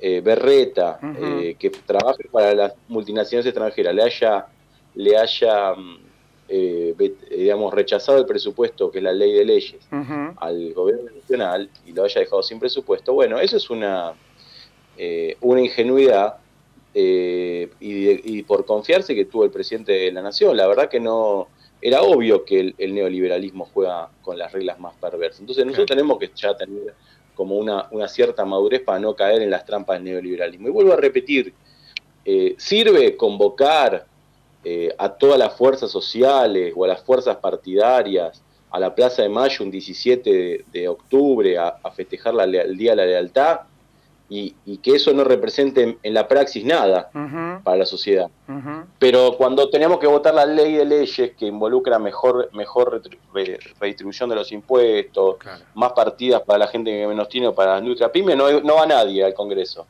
eh, 0.01 0.21
berreta, 0.21 0.99
eh, 1.21 1.57
que 1.59 1.71
trabaje 1.71 2.25
para 2.31 2.55
las 2.55 2.75
multinacionales 2.89 3.47
extranjeras, 3.47 3.95
le 3.95 4.03
haya, 4.03 4.47
le 4.95 5.17
haya 5.17 5.75
mm, 5.75 5.99
digamos, 7.31 7.73
rechazado 7.73 8.19
el 8.19 8.27
presupuesto, 8.27 8.91
que 8.91 8.99
es 8.99 9.05
la 9.05 9.13
ley 9.13 9.33
de 9.33 9.45
leyes, 9.45 9.81
al 10.37 10.75
gobierno 10.75 11.11
nacional 11.11 11.71
y 11.87 11.93
lo 11.93 12.05
haya 12.05 12.21
dejado 12.21 12.43
sin 12.43 12.61
presupuesto, 12.61 13.15
bueno, 13.15 13.41
eso 13.41 13.57
es 13.57 13.71
una, 13.71 14.13
una 15.41 15.61
ingenuidad 15.61 16.37
y, 16.93 17.67
y, 17.81 18.43
por 18.43 18.67
confiarse 18.67 19.15
que 19.15 19.25
tuvo 19.25 19.45
el 19.45 19.51
presidente 19.51 19.93
de 19.93 20.13
la 20.13 20.21
nación. 20.21 20.57
La 20.57 20.69
verdad 20.69 20.89
que 20.89 21.01
no 21.01 21.49
era 21.85 22.01
obvio 22.01 22.47
que 22.47 22.75
el, 22.79 22.95
neoliberalismo 22.95 23.67
juega 23.67 24.09
con 24.23 24.39
las 24.39 24.51
reglas 24.53 24.81
más 24.81 24.95
perversas. 24.95 25.41
Entonces 25.41 25.67
nosotros 25.67 25.89
tenemos 25.89 26.19
que 26.19 26.31
ya 26.35 26.57
tener 26.57 26.95
como 27.35 27.57
una, 27.59 27.89
una, 27.91 28.09
cierta 28.09 28.47
madurez 28.47 28.81
para 28.81 28.99
no 28.99 29.15
caer 29.15 29.43
en 29.43 29.51
las 29.51 29.67
trampas 29.67 29.99
del 29.99 30.05
neoliberalismo. 30.05 30.69
Y 30.69 30.71
vuelvo 30.71 30.95
a 30.95 30.97
repetir, 30.97 31.53
eh, 32.25 32.55
sirve 32.57 33.19
convocar 33.19 34.07
eh, 34.65 34.95
a 34.97 35.11
todas 35.11 35.39
las 35.39 35.55
fuerzas 35.59 35.91
sociales 35.91 36.73
o 36.75 36.87
a 36.87 36.89
las 36.89 37.03
fuerzas 37.03 37.37
partidarias 37.37 38.43
a 38.71 38.81
la 38.81 38.95
Plaza 38.95 39.21
de 39.21 39.29
Mayo 39.29 39.63
un 39.63 39.71
17 39.71 40.65
de, 40.73 40.89
octubre 40.89 41.59
a, 41.59 41.79
festejar 41.95 42.35
el 42.41 42.79
Día 42.79 42.93
de 42.93 42.97
la 42.97 43.05
Lealtad 43.05 43.61
y, 44.29 44.79
que 44.79 44.97
eso 44.97 45.13
no 45.13 45.25
represente 45.25 45.99
en, 46.03 46.15
la 46.15 46.27
praxis 46.27 46.65
nada 46.65 47.11
para 47.63 47.77
la 47.77 47.87
sociedad. 47.87 48.29
Pero 48.99 49.37
cuando 49.37 49.69
tenemos 49.71 49.99
que 49.99 50.07
votar 50.07 50.35
la 50.35 50.47
ley 50.47 50.75
de 50.75 50.85
leyes 50.85 51.33
que 51.37 51.47
involucra 51.47 51.99
mejor, 51.99 52.51
mejor 52.53 53.03
redistribución 53.81 54.31
de 54.31 54.37
los 54.37 54.51
impuestos, 54.53 55.37
más 55.75 55.93
partidas 55.93 56.43
para 56.43 56.59
la 56.59 56.67
gente 56.67 56.91
que 56.91 57.07
menos 57.07 57.29
tiene 57.29 57.49
o 57.49 57.55
para 57.55 57.81
las 57.81 58.11
pyme, 58.11 58.35
no, 58.35 58.61
no 58.61 58.77
va 58.77 58.87
nadie 58.87 59.25
al 59.25 59.35
Congreso. 59.35 59.87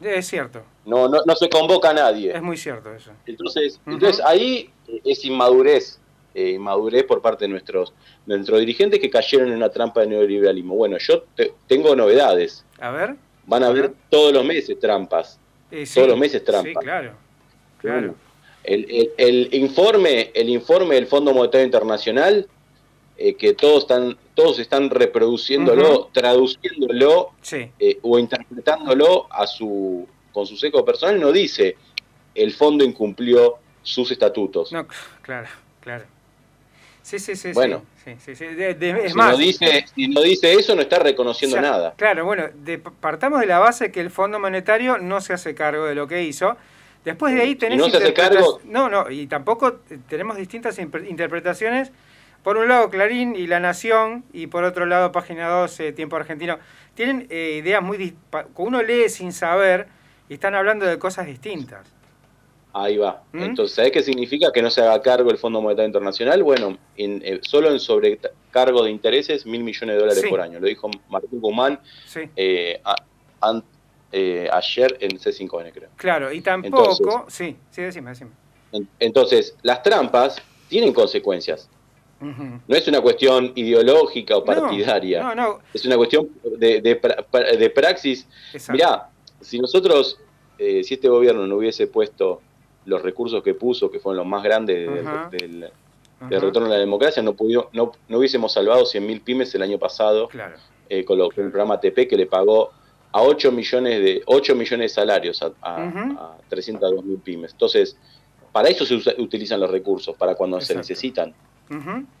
Es 0.00 0.28
cierto. 0.28 0.62
No, 0.84 1.08
no, 1.08 1.22
no 1.26 1.34
se 1.34 1.48
convoca 1.48 1.90
a 1.90 1.94
nadie. 1.94 2.34
Es 2.34 2.42
muy 2.42 2.56
cierto 2.56 2.94
eso. 2.94 3.10
Entonces, 3.26 3.80
entonces 3.84 4.24
ahí 4.24 4.70
es 5.04 5.24
inmadurez 5.24 5.98
eh, 6.34 6.50
inmadurez 6.50 7.02
por 7.04 7.20
parte 7.20 7.46
de 7.46 7.48
nuestros, 7.48 7.92
nuestros 8.26 8.60
dirigentes 8.60 9.00
que 9.00 9.10
cayeron 9.10 9.48
en 9.48 9.56
una 9.56 9.70
trampa 9.70 10.02
de 10.02 10.08
neoliberalismo. 10.08 10.76
Bueno, 10.76 10.96
yo 10.98 11.24
tengo 11.66 11.96
novedades. 11.96 12.64
A 12.78 12.90
ver. 12.90 13.16
Van 13.48 13.64
a, 13.64 13.68
haber 13.68 13.92
todos 14.10 14.32
los 14.32 14.44
meses 14.44 14.78
trampas. 14.78 15.40
todos 15.94 16.08
los 16.08 16.18
meses 16.18 16.44
trampas. 16.44 16.74
Sí, 16.74 16.78
claro. 16.80 17.12
claro. 17.78 18.14
El, 18.62 19.48
informe, 19.54 20.30
el 20.34 20.50
informe 20.50 20.96
del 20.96 21.06
Fondo 21.06 21.32
Monetario 21.32 21.64
Internacional, 21.64 22.46
eh, 23.16 23.34
que 23.34 23.54
todos 23.54 23.84
están, 23.84 24.18
todos 24.34 24.58
están 24.58 24.90
reproduciéndolo, 24.90 26.10
traduciéndolo 26.12 27.30
eh, 27.50 27.98
o 28.02 28.18
interpretándolo 28.18 29.26
a 29.30 29.46
su, 29.46 30.06
con 30.32 30.46
su 30.46 30.56
seco 30.56 30.84
personal, 30.84 31.18
no 31.18 31.32
dice 31.32 31.76
el 32.34 32.52
fondo 32.52 32.84
incumplió 32.84 33.56
sus 33.82 34.10
estatutos. 34.10 34.70
No, 34.70 34.86
claro, 35.22 35.48
claro. 35.80 36.04
Sí, 37.08 37.18
sí, 37.18 37.36
sí. 37.36 37.52
Bueno, 37.52 37.86
sí, 38.04 38.16
sí, 38.18 38.34
si, 38.36 38.44
no 39.14 39.36
dice, 39.38 39.86
si 39.94 40.08
no 40.08 40.20
dice 40.20 40.52
eso, 40.52 40.74
no 40.74 40.82
está 40.82 40.98
reconociendo 40.98 41.58
nada. 41.58 41.94
Claro, 41.96 42.26
bueno, 42.26 42.44
partamos 43.00 43.40
de 43.40 43.46
la 43.46 43.58
base 43.58 43.90
que 43.90 44.02
el 44.02 44.10
Fondo 44.10 44.38
Monetario 44.38 44.98
no 44.98 45.22
se 45.22 45.32
hace 45.32 45.54
cargo 45.54 45.86
de 45.86 45.94
lo 45.94 46.06
que 46.06 46.24
hizo. 46.24 46.58
Después 47.06 47.34
de 47.34 47.40
ahí 47.40 47.54
tenés. 47.54 47.78
no 47.78 47.88
se 47.88 47.96
hace 47.96 48.12
cargo. 48.12 48.60
No, 48.64 48.90
no, 48.90 49.10
y 49.10 49.26
tampoco 49.26 49.80
tenemos 50.06 50.36
distintas 50.36 50.78
interpretaciones. 50.78 51.92
Por 52.42 52.58
un 52.58 52.68
lado, 52.68 52.90
Clarín 52.90 53.34
y 53.34 53.46
La 53.46 53.58
Nación, 53.58 54.24
y 54.34 54.48
por 54.48 54.64
otro 54.64 54.84
lado, 54.84 55.10
Página 55.10 55.48
12, 55.48 55.92
Tiempo 55.92 56.16
Argentino. 56.16 56.58
Tienen 56.94 57.26
eh, 57.30 57.60
ideas 57.62 57.82
muy. 57.82 58.18
Uno 58.56 58.82
lee 58.82 59.08
sin 59.08 59.32
saber 59.32 59.88
y 60.28 60.34
están 60.34 60.54
hablando 60.54 60.84
de 60.84 60.98
cosas 60.98 61.24
distintas. 61.24 61.86
Ahí 62.72 62.98
va. 62.98 63.22
¿Mm? 63.32 63.42
Entonces, 63.42 63.74
¿sabes 63.74 63.92
qué 63.92 64.02
significa 64.02 64.52
que 64.52 64.60
no 64.60 64.70
se 64.70 64.82
haga 64.82 65.00
cargo 65.00 65.30
el 65.30 65.38
Fondo 65.38 65.60
Monetario 65.60 65.86
Internacional? 65.86 66.42
Bueno, 66.42 66.78
en, 66.96 67.22
eh, 67.24 67.40
solo 67.42 67.70
en 67.70 67.80
sobrecargo 67.80 68.84
de 68.84 68.90
intereses, 68.90 69.46
mil 69.46 69.64
millones 69.64 69.96
de 69.96 70.00
dólares 70.00 70.24
por 70.28 70.40
año. 70.40 70.60
Lo 70.60 70.66
dijo 70.66 70.90
Martín 71.08 71.40
Guzmán 71.40 71.80
eh, 72.36 72.80
eh, 74.12 74.48
ayer 74.52 74.96
en 75.00 75.18
C5N, 75.18 75.72
creo. 75.72 75.88
Claro, 75.96 76.32
y 76.32 76.40
tampoco. 76.40 77.26
sí, 77.28 77.56
sí, 77.70 77.82
decime, 77.82 78.10
decime. 78.10 78.30
entonces, 78.98 79.56
las 79.62 79.82
trampas 79.82 80.36
tienen 80.68 80.92
consecuencias. 80.92 81.68
No 82.20 82.74
es 82.74 82.88
una 82.88 83.00
cuestión 83.00 83.52
ideológica 83.54 84.36
o 84.36 84.44
partidaria. 84.44 85.22
No, 85.22 85.34
no, 85.36 85.60
Es 85.72 85.84
una 85.86 85.96
cuestión 85.96 86.28
de, 86.58 86.80
de, 86.80 87.70
praxis. 87.70 88.26
Mirá, 88.70 89.08
si 89.40 89.60
nosotros, 89.60 90.18
si 90.58 90.94
este 90.94 91.08
gobierno 91.08 91.46
no 91.46 91.56
hubiese 91.56 91.86
puesto 91.86 92.42
los 92.88 93.02
recursos 93.02 93.42
que 93.42 93.54
puso, 93.54 93.90
que 93.90 94.00
fueron 94.00 94.18
los 94.18 94.26
más 94.26 94.42
grandes 94.42 94.88
del, 95.30 95.70
retorno 96.30 96.66
a 96.66 96.70
la 96.70 96.78
democracia, 96.78 97.22
no, 97.22 97.34
pudió, 97.34 97.68
no, 97.72 97.92
no 98.08 98.18
hubiésemos 98.18 98.52
salvado 98.52 98.84
100.000 98.84 99.22
pymes 99.22 99.54
el 99.54 99.62
año 99.62 99.78
pasado 99.78 100.28
eh, 100.88 101.04
con, 101.04 101.20
el 101.20 101.28
programa 101.28 101.78
TP 101.78 102.08
que 102.08 102.16
le 102.16 102.26
pagó 102.26 102.70
a 103.12 103.22
8 103.22 103.52
millones 103.52 104.00
de 104.00 104.22
8 104.26 104.54
millones 104.54 104.90
de 104.90 104.94
salarios 104.94 105.42
a, 105.42 105.52
a, 105.62 106.38
302.000 106.50 107.22
pymes. 107.22 107.52
Entonces, 107.52 107.96
para 108.52 108.68
eso 108.68 108.84
se 108.86 108.94
utilizan 109.20 109.60
los 109.60 109.70
recursos, 109.70 110.16
para 110.16 110.34
cuando 110.34 110.60
se 110.60 110.74
necesitan. 110.74 111.34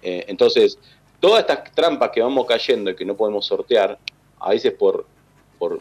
Eh, 0.02 0.26
entonces, 0.28 0.78
todas 1.18 1.40
estas 1.40 1.72
trampas 1.72 2.10
que 2.10 2.20
vamos 2.20 2.46
cayendo 2.46 2.90
y 2.90 2.94
que 2.94 3.04
no 3.04 3.16
podemos 3.16 3.46
sortear, 3.46 3.98
a 4.38 4.50
veces 4.50 4.72
por, 4.74 5.06
por 5.58 5.80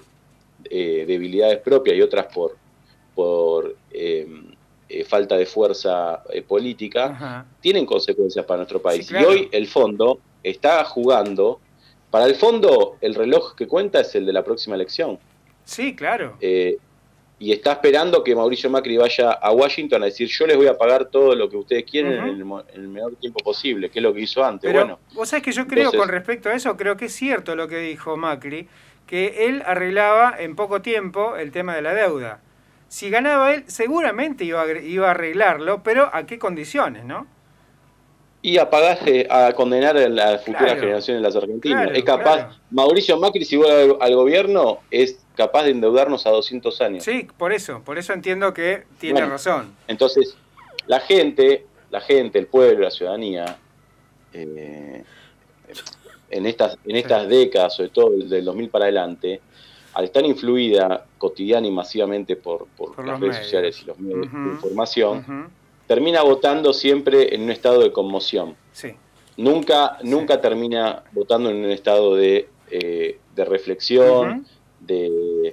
eh, 0.63 1.04
debilidades 1.06 1.60
propias 1.60 1.97
y 1.97 2.02
otras 2.02 2.34
por, 2.34 2.56
por 3.13 3.76
eh, 3.91 4.28
falta 5.08 5.36
de 5.38 5.45
fuerza 5.45 6.23
eh, 6.30 6.41
política, 6.41 7.45
tienen 7.60 7.86
consecuencias 7.86 8.45
para 8.45 8.58
nuestro 8.58 8.82
país. 8.82 9.10
Y 9.12 9.15
hoy 9.15 9.50
el 9.52 9.67
fondo 9.67 10.19
está 10.43 10.84
jugando, 10.86 11.60
para 12.10 12.26
el 12.26 12.36
fondo 12.36 12.97
el 13.02 13.15
reloj 13.15 13.56
que 13.56 13.67
cuenta 13.67 14.00
es 14.02 14.15
el 14.15 14.26
de 14.26 14.34
la 14.34 14.43
próxima 14.43 14.76
elección. 14.76 15.19
Sí, 15.65 15.95
claro. 15.95 16.38
Eh, 16.39 16.78
y 17.39 17.52
está 17.52 17.73
esperando 17.73 18.23
que 18.23 18.36
Mauricio 18.36 18.69
Macri 18.69 18.97
vaya 18.97 19.32
a 19.32 19.52
Washington 19.52 20.02
a 20.02 20.06
decir 20.06 20.28
yo 20.28 20.47
les 20.47 20.58
voy 20.58 20.67
a 20.67 20.78
pagar 20.78 21.06
todo 21.06 21.36
lo 21.36 21.50
que 21.50 21.58
ustedes 21.58 21.84
quieren 21.84 22.13
en, 22.13 22.41
el, 22.73 22.88
menor 22.88 23.15
tiempo 23.17 23.39
posible, 23.43 23.89
que 23.89 24.00
es 24.00 24.04
lo 24.04 24.13
que 24.13 24.21
hizo 24.21 24.43
antes. 24.43 24.67
Pero, 24.67 24.80
bueno, 24.80 25.00
vos 25.13 25.30
sabés 25.30 25.43
que 25.43 25.52
yo 25.52 25.67
creo 25.67 25.91
con 25.91 26.08
respecto 26.08 26.50
a 26.50 26.56
eso, 26.56 26.76
creo 26.78 26.97
que 26.97 27.06
es 27.06 27.13
cierto 27.13 27.56
lo 27.56 27.67
que 27.67 27.78
dijo 27.78 28.17
Macri, 28.17 28.67
que 29.06 29.47
él 29.47 29.62
arreglaba 29.65 30.36
en 30.39 30.56
poco 30.56 30.82
tiempo 30.82 31.36
el 31.36 31.52
tema 31.52 31.76
de 31.76 31.82
la 31.84 31.93
deuda 31.93 32.41
si 32.88 33.10
ganaba 33.10 33.54
él, 33.54 33.63
seguramente 33.67 34.43
iba 34.45 34.62
a, 34.62 34.80
iba 34.80 35.08
a 35.08 35.12
arreglarlo, 35.12 35.84
pero 35.84 36.10
¿a 36.13 36.26
qué 36.26 36.39
condiciones, 36.39 37.06
no? 37.06 37.28
Y 38.41 38.60
a 38.60 38.69
a 39.30 39.54
condenar 39.54 39.97
a 39.97 40.08
las 40.08 40.45
futuras 40.45 40.80
generaciones 40.80 41.21
de 41.21 41.28
las 41.28 41.36
argentinas. 41.36 41.89
es 41.93 42.04
capaz, 42.04 42.58
Mauricio 42.69 43.17
Macri, 43.19 43.43
si 43.43 43.58
vuelve 43.58 43.97
al, 44.00 44.15
gobierno, 44.15 44.80
es 44.89 45.19
capaz 45.36 45.63
de 45.63 45.71
endeudarnos 45.71 46.26
a 46.28 46.30
200 46.30 46.82
años. 46.82 47.04
Sí, 47.04 47.28
por 47.36 47.52
eso, 47.52 47.82
por 47.84 47.97
eso 47.97 48.13
entiendo 48.13 48.54
que 48.54 48.84
tiene 49.00 49.26
razón. 49.26 49.76
Entonces, 49.88 50.38
la 50.86 51.00
gente, 51.00 51.65
la 51.89 52.00
gente, 52.00 52.39
el 52.39 52.47
pueblo, 52.47 52.84
la 52.84 52.91
ciudadanía, 52.91 53.58
eh, 54.32 55.04
en 56.30 56.45
estas, 56.45 56.78
en 56.86 56.95
estas 56.95 57.28
décadas, 57.28 57.76
sobre 57.76 57.89
todo 57.89 58.12
del 58.12 58.45
2000 58.45 58.69
para 58.69 58.86
adelante, 58.86 59.41
al 59.98 60.04
estar 60.04 60.24
influida 60.24 61.08
cotidiana 61.18 61.66
y 61.66 61.72
masivamente 61.72 62.36
por, 62.36 62.68
las 63.04 63.20
redes 63.20 63.38
sociales 63.38 63.82
y 63.82 63.86
los 63.86 63.98
medios 63.98 64.32
de 64.32 64.52
información, 64.52 65.50
termina 65.88 66.22
votando 66.22 66.72
siempre 66.72 67.34
en 67.34 67.42
un 67.42 67.50
estado 67.50 67.82
de 67.82 67.92
conmoción. 67.92 68.56
Nunca, 69.38 69.98
nunca 70.04 70.40
termina 70.40 71.02
votando 71.14 71.50
en 71.50 71.66
un 71.66 71.72
estado 71.72 72.16
de, 72.16 72.48
eh, 72.70 73.18
reflexión, 73.36 74.46
de, 74.82 75.52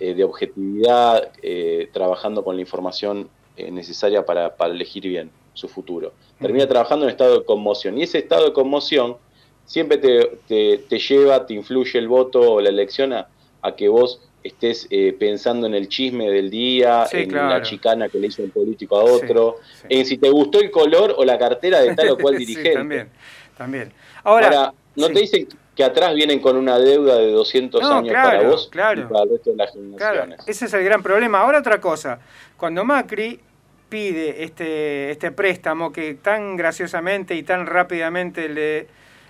eh, 0.00 0.14
de, 0.14 0.24
objetividad, 0.24 1.30
eh, 1.42 1.90
trabajando 1.92 2.42
con 2.42 2.54
la 2.54 2.62
información 2.62 3.28
necesaria 3.58 4.24
para, 4.24 4.54
elegir 4.70 5.06
bien 5.06 5.30
su 5.52 5.68
futuro. 5.68 6.14
Termina 6.40 6.66
trabajando 6.66 7.04
en 7.04 7.08
un 7.08 7.10
estado 7.10 7.40
de 7.40 7.44
conmoción. 7.44 7.98
Y 7.98 8.04
ese 8.04 8.20
estado 8.20 8.46
de 8.46 8.52
conmoción 8.54 9.18
siempre 9.66 9.98
te, 9.98 10.78
te 10.78 10.98
lleva, 10.98 11.44
te 11.44 11.52
influye 11.52 11.98
el 11.98 12.08
voto 12.08 12.54
o 12.54 12.60
la 12.62 12.70
elección 12.70 13.12
a, 13.12 13.28
a 13.62 13.74
que 13.74 13.88
vos 13.88 14.20
estés 14.42 14.86
eh, 14.90 15.14
pensando 15.18 15.66
en 15.66 15.74
el 15.74 15.88
chisme 15.88 16.28
del 16.30 16.50
día, 16.50 17.06
en 17.12 17.32
la 17.32 17.62
chicana 17.62 18.08
que 18.08 18.18
le 18.18 18.26
hizo 18.26 18.42
un 18.42 18.50
político 18.50 18.96
a 18.96 19.04
otro, 19.04 19.56
en 19.88 20.04
si 20.04 20.18
te 20.18 20.30
gustó 20.30 20.60
el 20.60 20.70
color 20.70 21.14
o 21.16 21.24
la 21.24 21.38
cartera 21.38 21.80
de 21.80 21.94
tal 21.94 22.10
o 22.10 22.18
cual 22.18 22.36
dirigente. 22.38 22.74
también, 22.74 23.08
también. 23.56 23.92
Ahora, 24.24 24.72
¿no 24.96 25.08
te 25.08 25.20
dicen 25.20 25.48
que 25.74 25.84
atrás 25.84 26.14
vienen 26.14 26.40
con 26.40 26.56
una 26.56 26.78
deuda 26.78 27.16
de 27.16 27.30
200 27.30 27.82
años 27.82 28.12
para 28.12 28.42
vos 28.42 28.68
y 28.72 28.76
para 28.76 29.22
el 29.22 29.30
resto 29.30 29.50
de 29.50 29.56
las 29.56 29.72
generaciones? 29.72 30.40
ese 30.46 30.66
es 30.66 30.74
el 30.74 30.84
gran 30.84 31.02
problema. 31.02 31.40
Ahora 31.40 31.60
otra 31.60 31.80
cosa, 31.80 32.18
cuando 32.56 32.84
Macri 32.84 33.40
pide 33.88 34.42
este, 34.42 35.10
este 35.10 35.32
préstamo 35.32 35.92
que 35.92 36.14
tan 36.14 36.56
graciosamente 36.56 37.34
y 37.34 37.42
tan 37.42 37.66
rápidamente 37.66 38.48
le, 38.48 38.86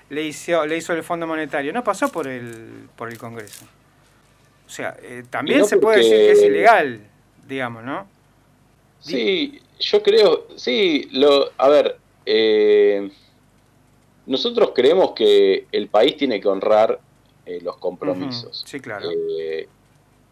le, 0.08 0.22
hizo, 0.22 0.64
le 0.66 0.76
hizo 0.76 0.92
el 0.92 1.02
Fondo 1.02 1.26
Monetario, 1.26 1.72
no 1.72 1.82
pasó 1.82 2.10
por 2.10 2.28
el, 2.28 2.88
por 2.96 3.10
el 3.10 3.18
Congreso. 3.18 3.66
O 4.72 4.74
sea, 4.74 4.96
eh, 5.02 5.22
también 5.28 5.66
se 5.66 5.76
puede 5.76 5.98
decir 5.98 6.16
que 6.16 6.30
es 6.30 6.42
ilegal, 6.44 7.00
digamos, 7.46 7.84
¿no? 7.84 8.06
Sí, 9.00 9.60
yo 9.78 10.02
creo, 10.02 10.46
sí, 10.56 11.10
lo, 11.12 11.50
a 11.58 11.68
ver, 11.68 11.98
eh, 12.24 13.10
nosotros 14.24 14.70
creemos 14.74 15.10
que 15.12 15.66
el 15.70 15.88
país 15.88 16.16
tiene 16.16 16.40
que 16.40 16.48
honrar 16.48 16.98
eh, 17.44 17.60
los 17.60 17.76
compromisos. 17.76 18.64
sí, 18.66 18.80
claro. 18.80 19.10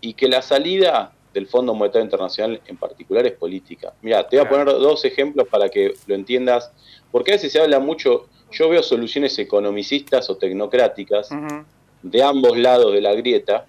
y 0.00 0.14
que 0.14 0.26
la 0.26 0.40
salida 0.40 1.12
del 1.34 1.46
Fondo 1.46 1.74
Monetario 1.74 2.06
Internacional 2.06 2.62
en 2.66 2.78
particular 2.78 3.26
es 3.26 3.34
política. 3.34 3.92
Mira, 4.00 4.26
te 4.26 4.38
voy 4.38 4.46
a 4.46 4.48
poner 4.48 4.68
dos 4.68 5.04
ejemplos 5.04 5.48
para 5.48 5.68
que 5.68 5.96
lo 6.06 6.14
entiendas, 6.14 6.72
porque 7.12 7.32
a 7.32 7.34
veces 7.34 7.52
se 7.52 7.60
habla 7.60 7.78
mucho, 7.78 8.26
yo 8.50 8.70
veo 8.70 8.82
soluciones 8.82 9.38
economicistas 9.38 10.30
o 10.30 10.38
tecnocráticas 10.38 11.28
de 12.00 12.22
ambos 12.22 12.56
lados 12.56 12.94
de 12.94 13.02
la 13.02 13.12
grieta, 13.12 13.66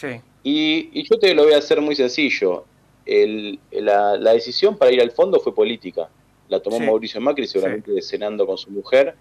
Sí. 0.00 0.20
y, 0.44 0.88
y 0.98 1.02
yo 1.08 1.18
te 1.18 1.34
lo 1.34 1.44
voy 1.44 1.52
a 1.52 1.58
hacer 1.58 1.80
muy 1.80 1.94
sencillo. 1.94 2.64
El- 3.04 3.58
la, 3.72 4.16
la 4.16 4.32
decisión 4.32 4.76
para 4.76 4.92
ir 4.92 5.00
al 5.00 5.10
fondo 5.10 5.40
fue 5.40 5.54
política. 5.54 6.08
La 6.48 6.60
tomó 6.60 6.78
Sí. 6.78 6.84
Mauricio 6.84 7.20
Macri, 7.20 7.46
seguramente 7.46 8.00
cenando 8.02 8.46
con 8.46 8.56
su 8.58 8.70
mujer, 8.70 9.14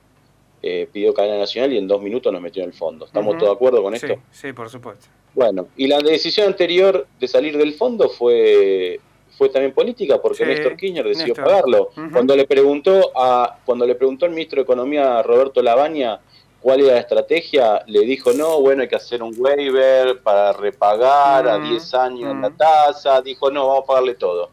eh, 0.61 0.87
pidió 0.91 1.13
cadena 1.13 1.37
nacional 1.37 1.71
y 1.73 1.77
en 1.77 1.87
dos 1.87 2.01
minutos 2.01 2.31
nos 2.33 2.41
metió 2.41 2.63
en 2.63 2.69
el 2.69 2.73
fondo. 2.75 3.05
¿Estamos 3.05 3.31
Ujú. 3.31 3.39
todos 3.39 3.51
de 3.51 3.55
acuerdo 3.55 3.83
con 3.83 3.93
esto? 3.95 4.15
sí, 4.31 4.51
por 4.53 4.69
supuesto. 4.69 5.07
Bueno, 5.35 5.67
y 5.77 5.87
la 5.87 5.99
decisión 5.99 6.47
anterior 6.47 7.05
de 7.19 7.27
salir 7.27 7.57
del 7.57 7.73
fondo 7.73 8.09
fue 8.09 8.99
fue 9.37 9.47
también 9.47 9.73
política 9.73 10.21
porque 10.21 10.45
Néstor 10.45 10.75
Kirchner 10.75 11.05
decidió 11.07 11.27
Néstor. 11.33 11.45
pagarlo. 11.45 11.89
Cuando 12.11 12.35
le 12.35 12.45
preguntó 12.45 13.11
a 13.15 13.57
cuando 13.65 13.85
le 13.85 13.95
preguntó 13.95 14.25
el 14.25 14.31
ministro 14.33 14.57
de 14.57 14.63
Economía 14.63 15.21
Roberto 15.23 15.61
Labaña 15.61 16.19
cuál 16.61 16.81
era 16.81 16.93
la 16.93 16.99
estrategia, 16.99 17.83
le 17.87 18.01
dijo, 18.01 18.31
"No, 18.33 18.59
bueno, 18.61 18.81
hay 18.81 18.87
que 18.87 18.95
hacer 18.95 19.21
un 19.23 19.33
waiver 19.37 20.21
para 20.21 20.51
repagar 20.53 21.47
a 21.47 21.57
Mm, 21.57 21.69
10 21.69 21.93
años 21.93 22.35
mm. 22.35 22.41
la 22.41 22.49
tasa." 22.51 23.21
Dijo, 23.21 23.49
"No, 23.51 23.67
vamos 23.67 23.83
a 23.83 23.87
pagarle 23.87 24.15
todo." 24.15 24.49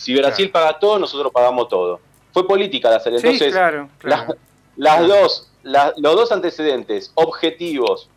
Si 0.00 0.14
Brasil 0.14 0.50
paga 0.50 0.78
todo, 0.78 0.98
nosotros 0.98 1.32
pagamos 1.32 1.68
todo. 1.68 2.00
Fue 2.32 2.46
política 2.46 2.90
la 2.90 3.00
salida. 3.00 3.20
Sí, 3.20 3.26
Entonces, 3.28 3.52
claro, 3.52 3.88
claro. 3.98 4.34
la- 4.76 4.98
las 4.98 5.08
dos, 5.08 5.50
la- 5.62 5.94
los 5.96 6.14
dos 6.14 6.32
antecedentes 6.32 7.10
objetivos, 7.14 8.08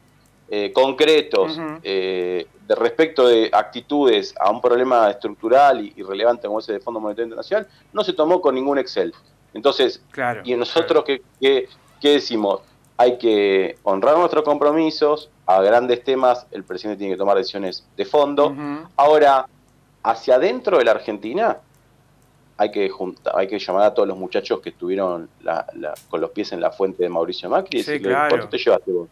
eh, 0.52 0.72
concretos, 0.74 1.58
eh, 1.84 2.48
de 2.68 2.76
respecto 2.76 3.28
de 3.28 3.50
actitudes 3.54 4.34
a 4.40 4.50
un 4.52 4.60
problema 4.62 5.10
estructural 5.10 5.80
y, 5.86 5.94
y 5.96 6.04
relevante 6.04 6.48
como 6.48 6.60
ese 6.60 6.74
del 6.74 6.82
Fondo 6.82 7.00
Monetario 7.00 7.26
Internacional, 7.26 7.68
no 7.94 8.04
se 8.04 8.14
tomó 8.14 8.42
con 8.42 8.56
ningún 8.56 8.78
Excel. 8.80 9.14
Entonces, 9.54 10.02
Claro, 10.12 10.42
¿y 10.44 10.54
nosotros 10.56 11.04
qué, 11.06 11.22
qué- 11.40 11.68
qué 12.02 12.10
decimos? 12.12 12.62
Hay 13.02 13.18
que 13.18 13.78
honrar 13.84 14.18
nuestros 14.18 14.44
compromisos, 14.44 15.30
a 15.46 15.62
grandes 15.62 16.04
temas 16.04 16.46
el 16.52 16.66
presidente 16.66 17.00
tiene 17.00 17.14
que 17.14 17.18
tomar 17.18 17.38
decisiones 17.38 17.86
de 17.96 18.04
fondo. 18.04 18.54
Ahora, 18.98 19.48
hacia 20.04 20.36
adentro 20.36 20.78
de 20.78 20.84
la 20.84 20.92
Argentina, 20.92 21.58
hay 22.58 22.72
que 22.72 22.90
juntar, 22.90 23.34
hay 23.38 23.48
que 23.48 23.58
llamar 23.58 23.84
a 23.84 23.94
todos 23.94 24.06
los 24.06 24.18
muchachos 24.18 24.60
que 24.60 24.72
estuvieron 24.72 25.30
la- 25.44 25.66
la- 25.76 25.94
con 26.10 26.20
los 26.20 26.32
pies 26.32 26.52
en 26.52 26.60
la 26.60 26.72
fuente 26.72 27.02
de 27.04 27.08
Mauricio 27.08 27.50
Macri 27.50 27.80
y 27.80 27.84
Sí, 27.84 27.92
decirle, 27.92 28.10
claro. 28.12 28.30
¿cuánto 28.32 28.50
te 28.50 28.58
llevaste 28.58 28.92
vos? 28.92 29.08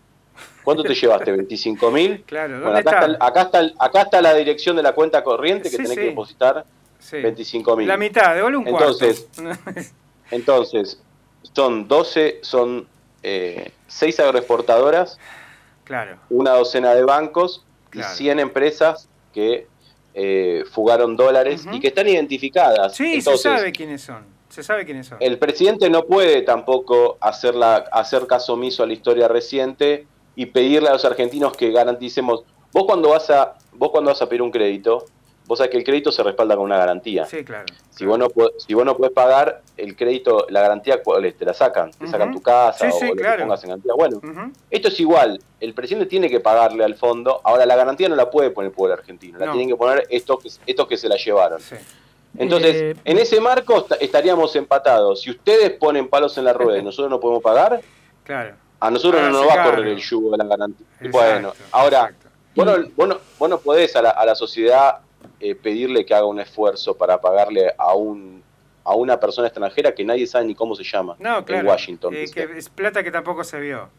¿Cuánto 0.66 0.84
te 0.84 0.94
llevaste? 0.94 1.32
¿25 1.34 1.90
mil? 1.90 2.24
Claro, 2.28 2.60
¿dónde 2.60 2.66
Bueno, 2.66 2.80
acá 2.80 2.90
está? 2.92 3.12
está, 3.14 3.26
acá, 3.26 3.42
está 3.44 3.86
acá 3.86 4.02
está 4.02 4.22
la 4.22 4.34
dirección 4.34 4.76
de 4.76 4.84
la 4.84 4.92
cuenta 4.92 5.24
corriente 5.24 5.64
que 5.70 5.78
Sí, 5.78 5.78
tenés 5.78 5.92
sí. 5.92 5.96
que 5.96 6.02
depositar 6.08 6.66
Sí. 7.00 7.22
25 7.22 7.78
mil. 7.78 7.88
La 7.88 7.96
mitad, 7.96 8.36
devuelve 8.36 8.58
un 8.58 8.68
Entonces. 8.68 9.30
Entonces, 10.32 11.00
son 11.54 11.88
12, 11.88 12.40
son 12.42 12.86
eh, 13.28 13.72
6 13.88 14.20
agroexportadoras, 14.22 15.20
claro, 15.84 16.18
una 16.30 16.52
docena 16.52 16.94
de 16.96 17.04
bancos 17.04 17.64
Claro. 17.90 18.14
y 18.14 18.18
100 18.18 18.40
empresas 18.40 19.08
que 19.34 19.68
eh, 20.14 20.64
fugaron 20.72 21.16
dólares 21.16 21.66
y 21.72 21.80
que 21.80 21.88
están 21.88 22.08
identificadas. 22.08 22.96
sí, 22.96 23.16
Entonces, 23.16 23.42
se 23.44 23.50
sabe 23.58 23.72
quiénes 23.72 24.02
son. 24.02 24.26
Se 24.50 24.62
sabe 24.64 24.86
quiénes 24.86 25.08
son. 25.08 25.18
el 25.22 25.38
presidente 25.40 25.90
no 25.90 26.06
puede 26.06 26.42
tampoco 26.42 27.18
hacer, 27.22 27.54
la, 27.56 27.76
hacer 27.92 28.28
caso 28.28 28.54
omiso 28.54 28.84
a 28.84 28.88
la 28.88 28.94
historia 28.94 29.28
reciente 29.28 30.06
y 30.36 30.48
pedirle 30.48 30.90
a 30.90 30.94
los 30.94 31.06
argentinos 31.06 31.56
que 31.56 31.72
garanticemos. 31.72 32.44
Vos 32.74 32.84
cuando 32.86 33.10
vas 33.10 33.30
a, 33.30 33.56
vos 33.74 33.90
cuando 33.92 34.10
vas 34.12 34.22
a 34.22 34.28
pedir 34.28 34.42
un 34.42 34.52
crédito, 34.52 35.06
vos 35.48 35.58
sabés 35.58 35.72
que 35.72 35.78
el 35.78 35.84
crédito 35.84 36.12
se 36.12 36.22
respalda 36.24 36.56
con 36.56 36.66
una 36.66 36.78
garantía. 36.78 37.26
Sí, 37.26 37.44
claro. 37.44 37.66
Si 37.90 38.06
vos, 38.06 38.20
no, 38.20 38.28
si 38.58 38.74
vos 38.74 38.86
no 38.86 38.96
podés 38.96 39.14
pagar 39.14 39.62
el 39.78 39.96
crédito, 39.96 40.46
la 40.50 40.62
garantía, 40.62 41.02
¿cuál 41.02 41.26
es? 41.26 41.36
Te 41.38 41.46
la 41.46 41.54
sacan. 41.54 41.92
Te 41.92 42.08
sacan 42.08 42.32
tu 42.34 42.42
casa 42.42 42.90
Sí, 42.92 42.96
o 42.96 43.00
sí, 43.00 43.08
lo 43.08 43.16
que 43.16 43.24
pongas 43.40 43.64
en 43.64 43.70
garantía. 43.70 43.94
Bueno, 43.96 44.22
esto 44.70 44.88
es 44.90 45.00
igual. 45.00 45.40
El 45.60 45.74
presidente 45.74 46.06
tiene 46.08 46.30
que 46.30 46.40
pagarle 46.40 46.84
al 46.84 46.96
fondo. 46.96 47.42
Ahora, 47.44 47.66
la 47.66 47.76
garantía 47.76 48.10
no 48.10 48.16
la 48.16 48.30
puede 48.30 48.52
poner 48.52 48.70
el 48.70 48.76
pueblo 48.76 48.94
argentino. 48.94 49.40
La 49.40 49.48
No. 49.48 49.52
tienen 49.54 49.70
que 49.70 49.76
poner 49.76 50.06
estos 50.10 50.44
que, 50.44 50.50
estos 50.72 50.88
que 50.88 50.98
se 50.98 51.08
la 51.10 51.16
llevaron. 51.16 51.60
Sí. 51.62 51.76
Entonces, 52.38 52.76
Eh, 52.76 52.96
en 53.06 53.18
ese 53.18 53.40
marco 53.42 53.78
esta- 53.78 53.96
estaríamos 53.96 54.56
empatados. 54.56 55.22
Si 55.22 55.32
ustedes 55.32 55.72
ponen 55.72 56.08
palos 56.10 56.38
en 56.38 56.44
la 56.46 56.54
rueda 56.54 56.78
y 56.78 56.84
nosotros 56.84 57.10
no 57.10 57.20
podemos 57.20 57.42
pagar, 57.42 57.82
Claro. 58.24 58.54
a 58.80 58.92
nosotros 58.92 59.22
no 59.22 59.28
Háganse 59.30 59.48
nos 59.48 59.58
va 59.58 59.62
a 59.64 59.66
correr 59.72 59.88
el 59.88 59.98
yugo 59.98 60.32
de 60.32 60.38
la 60.38 60.44
garantía. 60.46 60.86
Exacto, 61.00 61.18
bueno, 61.18 61.54
ahora, 61.72 62.00
exacto. 62.02 62.28
vos 62.56 62.66
no, 62.66 62.74
vos 62.96 63.08
no- 63.08 63.18
vos 63.40 63.50
no 63.50 63.58
podés 63.60 63.96
a 63.96 64.02
la, 64.02 64.10
a 64.12 64.26
la 64.26 64.36
sociedad 64.36 64.98
eh, 65.40 65.56
pedirle 65.56 66.06
que 66.06 66.14
haga 66.14 66.26
un 66.26 66.40
esfuerzo 66.40 66.96
para 66.98 67.20
pagarle 67.22 67.74
a 67.78 67.94
un 67.96 68.44
a 68.84 68.96
una 68.96 69.20
persona 69.20 69.48
extranjera 69.48 69.94
que 69.94 70.06
nadie 70.06 70.26
sabe 70.26 70.46
ni 70.46 70.56
cómo 70.56 70.74
se 70.74 70.84
llama 70.86 71.18
No, 71.20 71.44
claro. 71.44 71.62
en 71.64 71.68
Washington. 71.68 72.14
eh, 72.14 72.26
es 72.56 72.70
plata 72.70 73.04
que 73.04 73.12
tampoco 73.12 73.44
se 73.44 73.60
vio, 73.60 73.90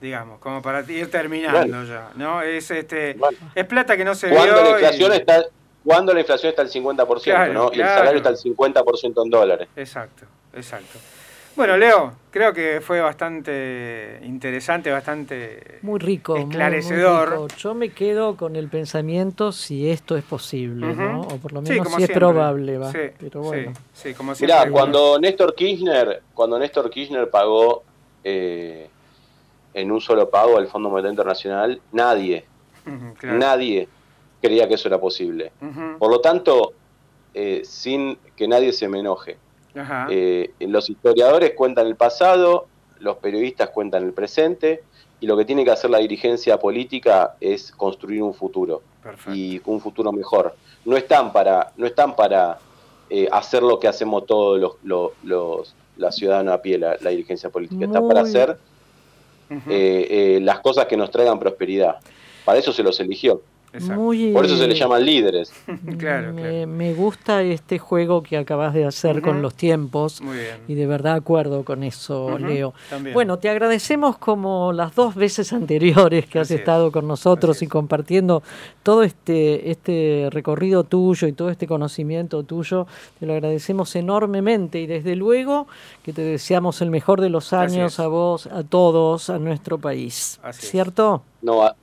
digamos, 0.00 0.38
como 0.38 0.62
para 0.62 0.80
ir 0.90 1.10
terminando 1.10 1.58
Bueno. 1.58 1.84
ya, 1.84 2.10
¿no? 2.14 2.40
Es 2.40 2.70
este 2.70 3.14
Bueno. 3.14 3.36
es 3.54 3.66
plata 3.66 3.96
que 3.96 4.04
no 4.04 4.14
se 4.14 4.28
cuando 4.30 4.54
vio. 4.54 4.62
la 4.62 4.68
y- 4.68 4.72
inflación 4.74 5.12
está 5.14 5.44
cuando 5.84 6.12
la 6.14 6.20
inflación 6.20 6.50
está 6.50 6.62
al 6.62 6.68
50%, 6.70 7.22
Claro, 7.36 7.52
¿no? 7.54 7.70
Y 7.72 7.80
el 7.80 7.86
salario 7.88 8.18
está 8.18 8.28
al 8.28 8.36
50% 8.36 9.22
en 9.24 9.30
dólares. 9.30 9.68
Exacto, 9.74 10.26
exacto. 10.54 10.98
Bueno, 11.60 11.76
Leo, 11.76 12.12
creo 12.30 12.54
que 12.54 12.80
fue 12.80 13.02
bastante 13.02 14.18
interesante, 14.22 14.90
bastante 14.90 15.80
Muy 15.82 15.98
rico, 16.00 16.32
muy- 16.32 16.42
muy 16.42 16.44
esclarecedor. 16.46 17.28
rico. 17.32 17.54
Yo 17.58 17.74
me 17.74 17.90
quedo 17.90 18.34
con 18.34 18.56
el 18.56 18.70
pensamiento 18.70 19.52
si 19.52 19.90
esto 19.90 20.16
es 20.16 20.24
posible, 20.24 20.94
¿no? 20.94 21.20
O 21.20 21.38
por 21.38 21.52
lo 21.52 21.60
Sí, 21.60 21.68
menos 21.68 21.84
como 21.84 21.98
si 21.98 22.04
es 22.04 22.10
probable, 22.12 22.78
va. 22.78 22.90
Sí, 22.90 22.98
Pero 23.18 23.42
bueno. 23.42 23.74
sí, 23.92 24.14
como 24.14 24.34
siempre. 24.34 24.56
Mirá, 24.58 24.72
cuando 24.72 25.18
Néstor 25.18 25.54
Kirchner, 25.54 26.22
cuando 26.32 26.58
Néstor 26.58 26.88
Kirchner 26.88 27.28
pagó 27.28 27.84
eh, 28.24 28.90
en 29.74 29.92
un 29.92 30.00
solo 30.00 30.30
pago 30.30 30.56
al 30.56 30.66
Fondo 30.66 30.88
Monetario 30.88 31.10
Internacional, 31.12 31.82
nadie, 31.92 32.48
claro. 33.18 33.38
nadie 33.38 33.90
creía 34.40 34.66
que 34.66 34.76
eso 34.76 34.88
era 34.88 34.98
posible. 34.98 35.52
Por 35.98 36.10
lo 36.10 36.22
tanto, 36.22 36.72
eh, 37.34 37.60
sin 37.66 38.18
que 38.34 38.48
nadie 38.48 38.72
se 38.72 38.88
me 38.88 39.00
enoje, 39.00 39.36
Ajá. 39.74 40.06
eh, 40.10 40.50
los 40.60 40.90
historiadores 40.90 41.52
cuentan 41.56 41.86
el 41.86 41.96
pasado, 41.96 42.66
los 42.98 43.16
periodistas 43.18 43.70
cuentan 43.70 44.04
el 44.04 44.12
presente, 44.12 44.82
y 45.20 45.26
lo 45.26 45.36
que 45.36 45.44
tiene 45.44 45.64
que 45.64 45.70
hacer 45.70 45.90
la 45.90 45.98
dirigencia 45.98 46.58
política 46.58 47.34
es 47.40 47.72
construir 47.72 48.22
un 48.22 48.32
futuro 48.34 48.82
Perfecto. 49.02 49.34
y 49.34 49.60
un 49.66 49.80
futuro 49.80 50.12
mejor. 50.12 50.54
No 50.84 50.96
están 50.96 51.32
para, 51.32 51.72
no 51.76 51.86
están 51.86 52.16
para 52.16 52.58
eh, 53.10 53.28
hacer 53.30 53.62
lo 53.62 53.78
que 53.78 53.86
hacemos 53.88 54.24
todos 54.26 54.58
los, 54.60 54.72
los, 54.82 55.10
los- 55.24 55.74
la 55.96 56.10
ciudadana 56.10 56.54
a 56.54 56.62
pie, 56.62 56.78
la, 56.78 56.96
la 57.02 57.10
dirigencia 57.10 57.50
política. 57.50 57.84
Está 57.84 58.00
para 58.00 58.22
Muy- 58.22 58.30
hacer 58.30 58.58
Ujú, 59.50 59.70
eh, 59.70 60.36
eh, 60.36 60.40
las 60.40 60.60
cosas 60.60 60.86
que 60.86 60.96
nos 60.96 61.10
traigan 61.10 61.38
prosperidad. 61.38 61.96
Para 62.46 62.58
eso 62.58 62.72
se 62.72 62.82
los 62.82 62.98
eligió. 63.00 63.42
Exacto. 63.72 64.00
Muy, 64.00 64.32
Por 64.32 64.44
eso 64.46 64.56
se 64.56 64.66
les 64.66 64.78
llaman 64.78 65.04
líderes. 65.04 65.52
Claro, 65.98 66.32
me, 66.32 66.42
claro. 66.42 66.66
me 66.66 66.94
gusta 66.94 67.42
este 67.42 67.78
juego 67.78 68.22
que 68.22 68.36
acabas 68.36 68.72
de 68.74 68.84
hacer 68.86 69.20
con 69.22 69.42
los 69.42 69.54
tiempos 69.54 70.20
Muy 70.20 70.36
bien. 70.36 70.56
y 70.68 70.74
de 70.74 70.86
verdad 70.86 71.14
acuerdo 71.14 71.64
con 71.64 71.82
eso, 71.82 72.38
Leo. 72.38 72.72
también. 72.88 73.14
Bueno, 73.14 73.38
te 73.38 73.48
agradecemos 73.48 74.16
como 74.18 74.72
las 74.72 74.94
dos 74.94 75.14
veces 75.14 75.52
anteriores 75.54 76.26
que 76.26 76.38
has 76.38 76.50
es, 76.50 76.60
estado 76.60 76.90
con 76.92 77.06
nosotros 77.08 77.56
así 77.56 77.64
y 77.64 77.66
es. 77.66 77.72
compartiendo 77.72 78.42
todo 78.82 79.02
este, 79.02 79.70
este 79.70 80.28
recorrido 80.30 80.84
tuyo 80.84 81.26
y 81.28 81.32
todo 81.32 81.50
este 81.50 81.66
conocimiento 81.66 82.42
tuyo. 82.44 82.86
Te 83.18 83.26
lo 83.26 83.32
agradecemos 83.34 83.94
enormemente 83.96 84.80
y 84.80 84.86
desde 84.86 85.16
luego 85.16 85.66
que 86.04 86.12
te 86.12 86.22
deseamos 86.22 86.80
el 86.82 86.90
mejor 86.90 87.20
de 87.20 87.30
los 87.30 87.52
años 87.52 88.00
a 88.00 88.06
vos, 88.08 88.46
a 88.46 88.62
todos, 88.62 89.28
a 89.30 89.38
nuestro 89.38 89.78
país. 89.78 90.38
Así 90.42 90.64
es. 90.64 90.70
¿Cierto? 90.70 91.22
No, 91.42 91.62
a- 91.62 91.76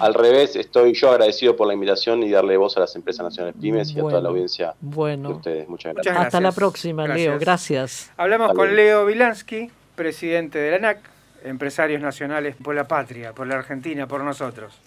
al 0.00 0.14
revés, 0.14 0.56
estoy 0.56 0.94
yo 0.94 1.10
agradecido 1.10 1.56
por 1.56 1.66
la 1.66 1.74
invitación 1.74 2.22
y 2.22 2.30
darle 2.30 2.56
voz 2.56 2.76
a 2.76 2.80
las 2.80 2.96
empresas 2.96 3.24
nacionales 3.24 3.54
pymes 3.60 3.90
y 3.92 3.98
a 3.98 4.02
toda 4.02 4.20
la 4.20 4.28
audiencia 4.30 4.74
de 4.80 5.28
ustedes. 5.28 5.68
Muchas 5.68 5.94
Muchas 5.94 5.94
gracias. 5.94 6.16
hasta 6.16 6.38
la 6.38 6.42
gracias. 6.42 6.54
próxima, 6.54 7.06
Leo. 7.08 7.38
Gracias. 7.38 8.10
Hablamos 8.16 8.50
Hasta 8.50 8.56
con. 8.56 8.74
Leo 8.76 9.06
Vilansky, 9.06 9.70
presidente 9.94 10.58
de 10.58 10.70
la 10.70 10.76
ANAC, 10.76 10.98
Empresarios 11.44 12.00
Nacionales 12.00 12.56
por 12.62 12.74
la 12.74 12.84
Patria, 12.84 13.32
por 13.32 13.46
la 13.46 13.56
Argentina, 13.56 14.06
por 14.06 14.22
nosotros. 14.22 14.80